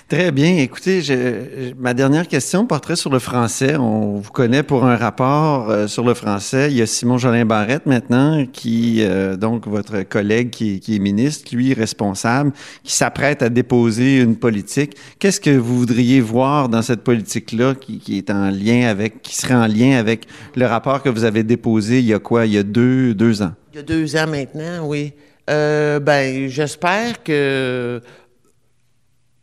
Très 0.06 0.30
bien. 0.32 0.58
Écoutez, 0.58 1.00
je- 1.00 1.72
ma 1.78 1.94
dernière 1.94 2.28
question 2.28 2.66
porterait 2.66 2.94
sur 2.94 3.10
le 3.10 3.18
français. 3.18 3.76
On 3.76 4.16
vous 4.18 4.30
connaît 4.30 4.62
pour 4.62 4.84
un 4.84 4.96
rapport 4.96 5.70
euh, 5.70 5.86
sur 5.86 6.04
le 6.04 6.12
français. 6.12 6.68
Il 6.70 6.76
y 6.76 6.82
a 6.82 6.86
Simon 6.86 7.16
Jolin 7.16 7.46
Barrette 7.46 7.86
maintenant, 7.86 8.44
qui, 8.52 8.98
euh, 9.00 9.36
donc 9.36 9.66
votre 9.66 10.02
collègue 10.02 10.50
qui, 10.50 10.78
qui 10.78 10.96
est 10.96 10.98
ministre, 10.98 11.56
lui 11.56 11.72
responsable, 11.72 12.52
qui 12.84 12.92
s'apprête 12.92 13.42
à 13.42 13.48
déposer 13.48 14.18
une 14.20 14.36
politique. 14.36 14.92
Qu'est-ce 15.18 15.40
que 15.40 15.50
vous 15.56 15.78
voudriez 15.78 16.20
voir 16.20 16.68
dans 16.68 16.82
cette 16.82 17.00
politique-là 17.02 17.74
qui, 17.74 17.98
qui 17.98 18.18
est 18.18 18.30
en 18.30 18.50
lien 18.50 18.86
avec, 18.86 19.22
qui 19.22 19.34
serait 19.34 19.54
en 19.54 19.66
lien 19.66 19.96
avec 19.96 20.26
le 20.54 20.66
rapport 20.66 21.02
que 21.02 21.08
vous 21.08 21.24
avez 21.24 21.44
déposé 21.44 22.00
il 22.00 22.04
y 22.04 22.14
a 22.14 22.18
quoi, 22.18 22.44
il 22.44 22.52
y 22.52 22.58
a 22.58 22.62
deux, 22.62 23.14
deux 23.14 23.40
ans? 23.40 23.52
Il 23.72 23.76
y 23.76 23.80
a 23.80 23.82
deux 23.82 24.14
ans 24.16 24.26
maintenant, 24.28 24.86
oui. 24.86 25.14
Euh, 25.48 25.98
ben, 25.98 26.46
j'espère 26.48 27.22
que. 27.22 28.00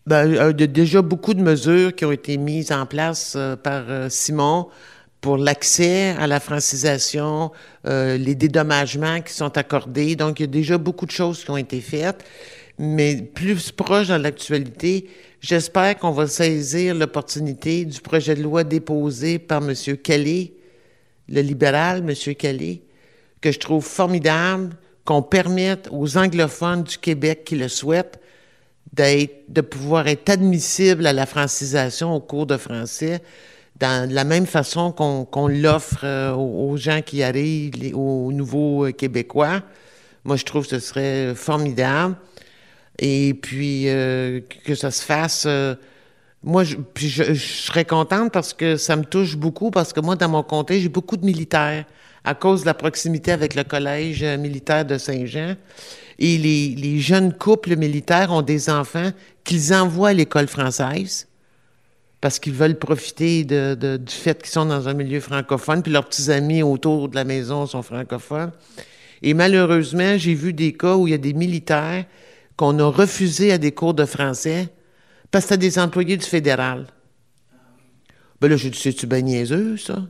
Ben, 0.07 0.33
euh, 0.33 0.51
il 0.55 0.61
y 0.61 0.63
a 0.63 0.67
déjà 0.67 1.01
beaucoup 1.01 1.33
de 1.33 1.41
mesures 1.41 1.95
qui 1.95 2.05
ont 2.05 2.11
été 2.11 2.37
mises 2.37 2.71
en 2.71 2.85
place 2.85 3.33
euh, 3.35 3.55
par 3.55 3.83
euh, 3.89 4.09
Simon 4.09 4.67
pour 5.21 5.37
l'accès 5.37 6.15
à 6.17 6.25
la 6.25 6.39
francisation, 6.39 7.51
euh, 7.85 8.17
les 8.17 8.33
dédommagements 8.33 9.21
qui 9.21 9.33
sont 9.33 9.55
accordés. 9.55 10.15
Donc, 10.15 10.39
il 10.39 10.43
y 10.43 10.45
a 10.45 10.47
déjà 10.47 10.79
beaucoup 10.79 11.05
de 11.05 11.11
choses 11.11 11.43
qui 11.43 11.51
ont 11.51 11.57
été 11.57 11.79
faites. 11.79 12.23
Mais 12.79 13.17
plus 13.17 13.71
proche 13.71 14.07
dans 14.07 14.17
l'actualité, 14.17 15.07
j'espère 15.39 15.99
qu'on 15.99 16.09
va 16.09 16.25
saisir 16.25 16.95
l'opportunité 16.95 17.85
du 17.85 18.01
projet 18.01 18.33
de 18.33 18.41
loi 18.41 18.63
déposé 18.63 19.37
par 19.37 19.61
M. 19.61 19.75
Kelly, 19.97 20.53
le 21.29 21.41
libéral, 21.41 21.99
M. 21.99 22.35
Kelly, 22.35 22.81
que 23.39 23.51
je 23.51 23.59
trouve 23.59 23.85
formidable 23.85 24.75
qu'on 25.05 25.21
permette 25.21 25.87
aux 25.91 26.17
anglophones 26.17 26.83
du 26.83 26.97
Québec 26.97 27.43
qui 27.45 27.55
le 27.55 27.67
souhaitent 27.67 28.19
de 28.93 29.61
pouvoir 29.61 30.07
être 30.07 30.29
admissibles 30.29 31.07
à 31.07 31.13
la 31.13 31.25
francisation 31.25 32.13
au 32.13 32.19
cours 32.19 32.45
de 32.45 32.57
français 32.57 33.21
dans 33.81 34.09
la 34.09 34.23
même 34.23 34.45
façon 34.45 34.91
qu'on, 34.91 35.47
l'offre 35.47 36.01
euh, 36.03 36.33
aux, 36.33 36.77
gens 36.77 37.01
qui 37.01 37.23
arrivent, 37.23 37.95
aux 37.95 38.31
nouveaux 38.31 38.85
euh, 38.85 38.91
Québécois. 38.91 39.63
Moi, 40.23 40.35
je 40.35 40.45
trouve 40.45 40.65
que 40.67 40.69
ce 40.69 40.79
serait 40.79 41.33
formidable. 41.33 42.15
Et 42.99 43.33
puis, 43.33 43.89
euh, 43.89 44.41
que 44.65 44.75
ça 44.75 44.91
se 44.91 45.03
fasse. 45.03 45.47
moi, 46.43 46.63
je, 46.63 46.75
je 46.95 47.33
serais 47.33 47.85
contente 47.85 48.31
parce 48.31 48.53
que 48.53 48.77
ça 48.77 48.95
me 48.95 49.03
touche 49.03 49.35
beaucoup, 49.35 49.71
parce 49.71 49.93
que 49.93 49.99
moi, 49.99 50.15
dans 50.15 50.29
mon 50.29 50.43
comté, 50.43 50.79
j'ai 50.79 50.89
beaucoup 50.89 51.17
de 51.17 51.25
militaires 51.25 51.85
à 52.23 52.35
cause 52.35 52.61
de 52.61 52.65
la 52.67 52.73
proximité 52.73 53.31
avec 53.31 53.55
le 53.55 53.63
collège 53.63 54.23
euh, 54.23 54.37
militaire 54.37 54.85
de 54.85 54.97
Saint-Jean. 54.97 55.55
Et 56.19 56.37
les, 56.37 56.99
jeunes 56.99 57.33
couples 57.33 57.75
militaires 57.75 58.31
ont 58.31 58.43
des 58.43 58.69
enfants 58.69 59.11
qu'ils 59.43 59.73
envoient 59.73 60.09
à 60.09 60.13
l'école 60.13 60.47
française 60.47 61.27
parce 62.19 62.37
qu'ils 62.37 62.53
veulent 62.53 62.77
profiter 62.77 63.43
du 63.43 63.97
fait 64.07 64.39
qu'ils 64.43 64.51
sont 64.51 64.65
dans 64.65 64.87
un 64.87 64.93
milieu 64.93 65.19
francophone, 65.19 65.81
puis 65.81 65.91
leurs 65.91 66.05
petits 66.05 66.29
amis 66.29 66.61
autour 66.61 67.09
de 67.09 67.15
la 67.15 67.23
maison 67.23 67.65
sont 67.65 67.81
francophones. 67.81 68.51
Et 69.23 69.33
malheureusement, 69.33 70.15
j'ai 70.17 70.35
vu 70.35 70.53
des 70.53 70.73
cas 70.73 70.95
où 70.95 71.07
il 71.07 71.11
y 71.11 71.13
a 71.15 71.17
des 71.17 71.33
militaires 71.33 72.05
qu'on 72.55 72.77
a 72.77 72.85
refusé 72.91 73.51
à 73.51 73.57
des 73.57 73.71
cours 73.71 73.95
de 73.95 74.05
français 74.05 74.69
parce 75.31 75.45
que 75.45 75.49
c'était 75.55 75.67
des 75.67 75.79
employés 75.79 76.17
du 76.17 76.25
fédéral. 76.25 76.85
Ben 78.39 78.49
là, 78.49 78.57
j'ai 78.57 78.69
dit, 78.69 78.77
c'est-tu 78.77 79.07
bien 79.07 79.21
niaiseux, 79.21 79.77
ça? 79.77 80.03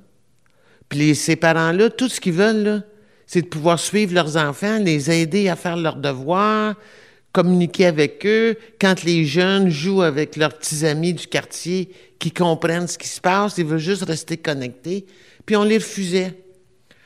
Puis 0.92 1.16
ces 1.16 1.38
parents-là, 1.38 1.90
tout 1.90 2.10
ce 2.10 2.20
qu'ils 2.20 2.34
veulent, 2.34 2.84
c'est 3.26 3.44
de 3.44 3.48
pouvoir 3.48 3.80
suivre 3.80 4.14
leurs 4.14 4.36
enfants, 4.36 4.78
les 4.78 5.10
aider 5.10 5.48
à 5.48 5.56
faire 5.56 5.78
leurs 5.78 5.96
devoirs, 5.96 6.76
communiquer 7.32 7.86
avec 7.86 8.26
eux. 8.26 8.58
Quand 8.80 9.02
les 9.04 9.24
jeunes 9.24 9.70
jouent 9.70 10.02
avec 10.02 10.36
leurs 10.36 10.54
petits 10.54 10.86
amis 10.86 11.14
du 11.14 11.28
quartier 11.28 11.90
qui 12.20 12.32
comprennent 12.32 12.90
ce 12.90 12.98
qui 12.98 13.08
se 13.08 13.22
passe, 13.22 13.58
ils 13.58 13.66
veulent 13.66 13.80
juste 13.80 14.04
rester 14.04 14.36
connectés. 14.36 15.06
Puis 15.46 15.56
on 15.56 15.64
les 15.64 15.78
refusait. 15.78 16.34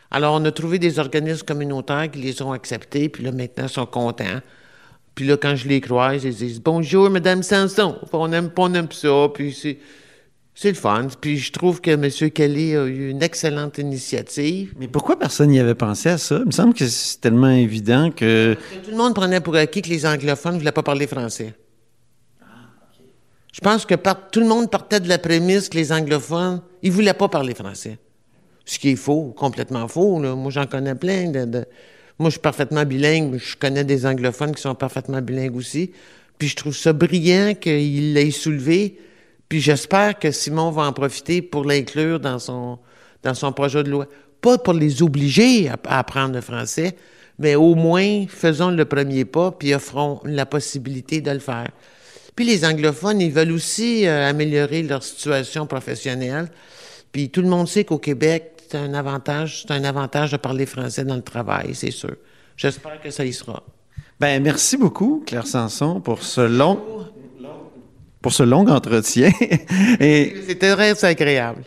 Alors, 0.09 0.33
on 0.33 0.43
a 0.45 0.51
trouvé 0.51 0.79
des 0.79 0.97
organismes 0.97 1.45
communautaires 1.45 2.09
qui 2.09 2.17
les 2.17 2.41
ont 2.41 2.53
acceptés, 2.53 3.07
puis 3.07 3.23
là, 3.23 3.31
maintenant, 3.31 3.65
ils 3.65 3.69
sont 3.69 3.85
contents. 3.85 4.41
Puis 5.13 5.27
là, 5.27 5.37
quand 5.37 5.55
je 5.55 5.67
les 5.67 5.79
croise, 5.79 6.23
ils 6.23 6.33
disent 6.33 6.59
Bonjour, 6.59 7.11
Madame 7.11 7.43
Sanson. 7.43 7.99
On 8.11 8.31
aime, 8.33 8.49
on 8.57 8.73
aime 8.73 8.91
ça, 8.91 9.29
puis 9.31 9.53
c'est. 9.53 9.77
C'est 10.57 10.69
le 10.69 10.75
fun. 10.75 11.07
Puis 11.19 11.37
je 11.37 11.51
trouve 11.51 11.81
que 11.81 11.91
M. 11.91 12.09
Kelly 12.31 12.75
a 12.77 12.85
eu 12.85 13.09
une 13.09 13.21
excellente 13.21 13.77
initiative. 13.77 14.73
Mais 14.79 14.87
pourquoi 14.87 15.19
personne 15.19 15.49
n'y 15.49 15.59
avait 15.59 15.75
pensé 15.75 16.07
à 16.09 16.17
ça? 16.17 16.37
Il 16.39 16.45
me 16.45 16.51
semble 16.51 16.73
que 16.73 16.87
c'est 16.87 17.19
tellement 17.19 17.49
évident 17.49 18.09
que... 18.09 18.55
Tout 18.85 18.91
le 18.91 18.95
monde 18.97 19.13
prenait 19.13 19.41
pour 19.41 19.55
acquis 19.57 19.81
que 19.81 19.89
les 19.89 20.05
anglophones 20.05 20.53
ne 20.53 20.59
voulaient 20.59 20.71
pas 20.71 20.81
parler 20.83 21.07
français. 21.07 21.53
Je 23.53 23.59
pense 23.61 23.85
que 23.85 23.95
par- 23.95 24.29
tout 24.29 24.39
le 24.39 24.47
monde 24.47 24.69
partait 24.69 24.99
de 24.99 25.07
la 25.09 25.17
prémisse 25.17 25.69
que 25.69 25.77
les 25.77 25.91
anglophones, 25.91 26.61
ils 26.83 26.91
voulaient 26.91 27.13
pas 27.13 27.27
parler 27.29 27.53
français. 27.53 27.97
Ce 28.65 28.79
qui 28.79 28.89
est 28.89 28.95
faux, 28.95 29.33
complètement 29.37 29.87
faux. 29.87 30.21
là. 30.21 30.35
Moi, 30.35 30.51
j'en 30.51 30.65
connais 30.65 30.95
plein. 30.95 31.29
De, 31.31 31.45
de- 31.45 31.65
Moi, 32.17 32.29
je 32.29 32.33
suis 32.35 32.41
parfaitement 32.41 32.83
bilingue. 32.85 33.31
mais 33.33 33.39
Je 33.39 33.55
connais 33.57 33.83
des 33.83 34.05
anglophones 34.05 34.53
qui 34.55 34.61
sont 34.61 34.75
parfaitement 34.75 35.21
bilingues 35.21 35.55
aussi. 35.55 35.91
Puis 36.37 36.47
je 36.49 36.55
trouve 36.55 36.75
ça 36.75 36.91
brillant 36.93 37.53
qu'il 37.59 38.13
l'ait 38.13 38.31
soulevé. 38.31 38.97
Puis 39.49 39.61
j'espère 39.61 40.17
que 40.17 40.31
Simon 40.31 40.71
va 40.71 40.83
en 40.83 40.93
profiter 40.93 41.41
pour 41.41 41.65
l'inclure 41.65 42.19
dans 42.19 42.39
son, 42.39 42.79
dans 43.23 43.33
son 43.33 43.51
projet 43.51 43.83
de 43.83 43.89
loi. 43.89 44.07
Pas 44.41 44.57
pour 44.57 44.73
les 44.73 45.01
obliger 45.01 45.69
à, 45.69 45.77
apprendre 45.99 46.35
le 46.35 46.41
français, 46.41 46.95
mais 47.39 47.55
au 47.55 47.75
moins 47.75 48.25
faisons 48.27 48.71
le 48.71 48.85
premier 48.85 49.25
pas 49.25 49.51
puis 49.51 49.73
offrons 49.73 50.21
la 50.25 50.45
possibilité 50.45 51.21
de 51.21 51.31
le 51.31 51.39
faire. 51.39 51.69
Puis 52.35 52.45
les 52.45 52.65
anglophones, 52.65 53.21
ils 53.21 53.31
veulent 53.31 53.53
aussi 53.53 54.05
euh, 54.05 54.29
améliorer 54.29 54.83
leur 54.83 55.03
situation 55.03 55.67
professionnelle. 55.67 56.49
Puis 57.11 57.29
tout 57.29 57.41
le 57.41 57.47
monde 57.47 57.67
sait 57.67 57.85
qu'au 57.85 57.97
Québec, 57.97 58.55
c'est 58.69 58.77
un 58.77 58.93
avantage, 58.93 59.61
c'est 59.61 59.71
un 59.71 59.83
avantage 59.85 60.31
de 60.31 60.37
parler 60.37 60.65
français 60.65 61.05
dans 61.05 61.15
le 61.15 61.21
travail, 61.21 61.73
c'est 61.73 61.91
sûr. 61.91 62.15
J'espère 62.57 63.01
que 63.01 63.09
ça 63.09 63.23
y 63.23 63.31
sera. 63.31 63.63
Ben, 64.19 64.41
merci 64.41 64.75
beaucoup, 64.75 65.23
Claire 65.25 65.47
Sanson, 65.47 66.01
pour 66.01 66.23
ce 66.23 66.41
long, 66.41 66.81
pour 68.25 68.33
ce 68.33 68.41
long 68.41 68.67
entretien. 68.67 69.29
Et, 69.99 70.33
C'était 70.47 70.73
très 70.73 71.05
agréable. 71.05 71.61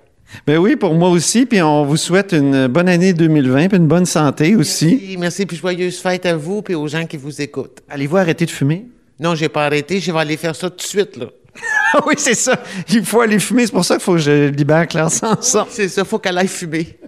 ben 0.44 0.58
oui, 0.58 0.74
pour 0.74 0.92
moi 0.92 1.08
aussi. 1.08 1.46
Puis 1.46 1.62
on 1.62 1.84
vous 1.84 1.96
souhaite 1.96 2.32
une 2.32 2.66
bonne 2.66 2.88
année 2.88 3.12
2020 3.12 3.68
puis 3.68 3.78
une 3.78 3.86
bonne 3.86 4.06
santé 4.06 4.56
aussi. 4.56 4.86
Merci, 4.86 5.16
merci, 5.18 5.46
puis 5.46 5.56
joyeuses 5.56 6.00
fêtes 6.00 6.26
à 6.26 6.36
vous 6.36 6.62
puis 6.62 6.74
aux 6.74 6.88
gens 6.88 7.06
qui 7.06 7.16
vous 7.16 7.40
écoutent. 7.40 7.78
Allez-vous 7.88 8.16
arrêter 8.16 8.44
de 8.44 8.50
fumer? 8.50 8.86
Non, 9.20 9.36
j'ai 9.36 9.48
pas 9.48 9.66
arrêté, 9.66 10.00
je 10.00 10.10
vais 10.10 10.18
aller 10.18 10.36
faire 10.36 10.56
ça 10.56 10.68
tout 10.68 10.78
de 10.78 10.82
suite, 10.82 11.16
là. 11.16 11.26
Oui, 12.06 12.14
c'est 12.16 12.34
ça. 12.34 12.60
Il 12.88 13.04
faut 13.04 13.20
aller 13.20 13.38
fumer. 13.38 13.66
C'est 13.66 13.72
pour 13.72 13.84
ça 13.84 13.94
qu'il 13.94 14.02
faut 14.02 14.14
que 14.14 14.18
je 14.18 14.48
libère 14.48 14.88
Claire 14.88 15.12
Sanson. 15.12 15.64
C'est 15.70 15.88
ça, 15.88 16.04
faut 16.04 16.18
qu'elle 16.18 16.38
aille 16.38 16.48
fumer. 16.48 16.98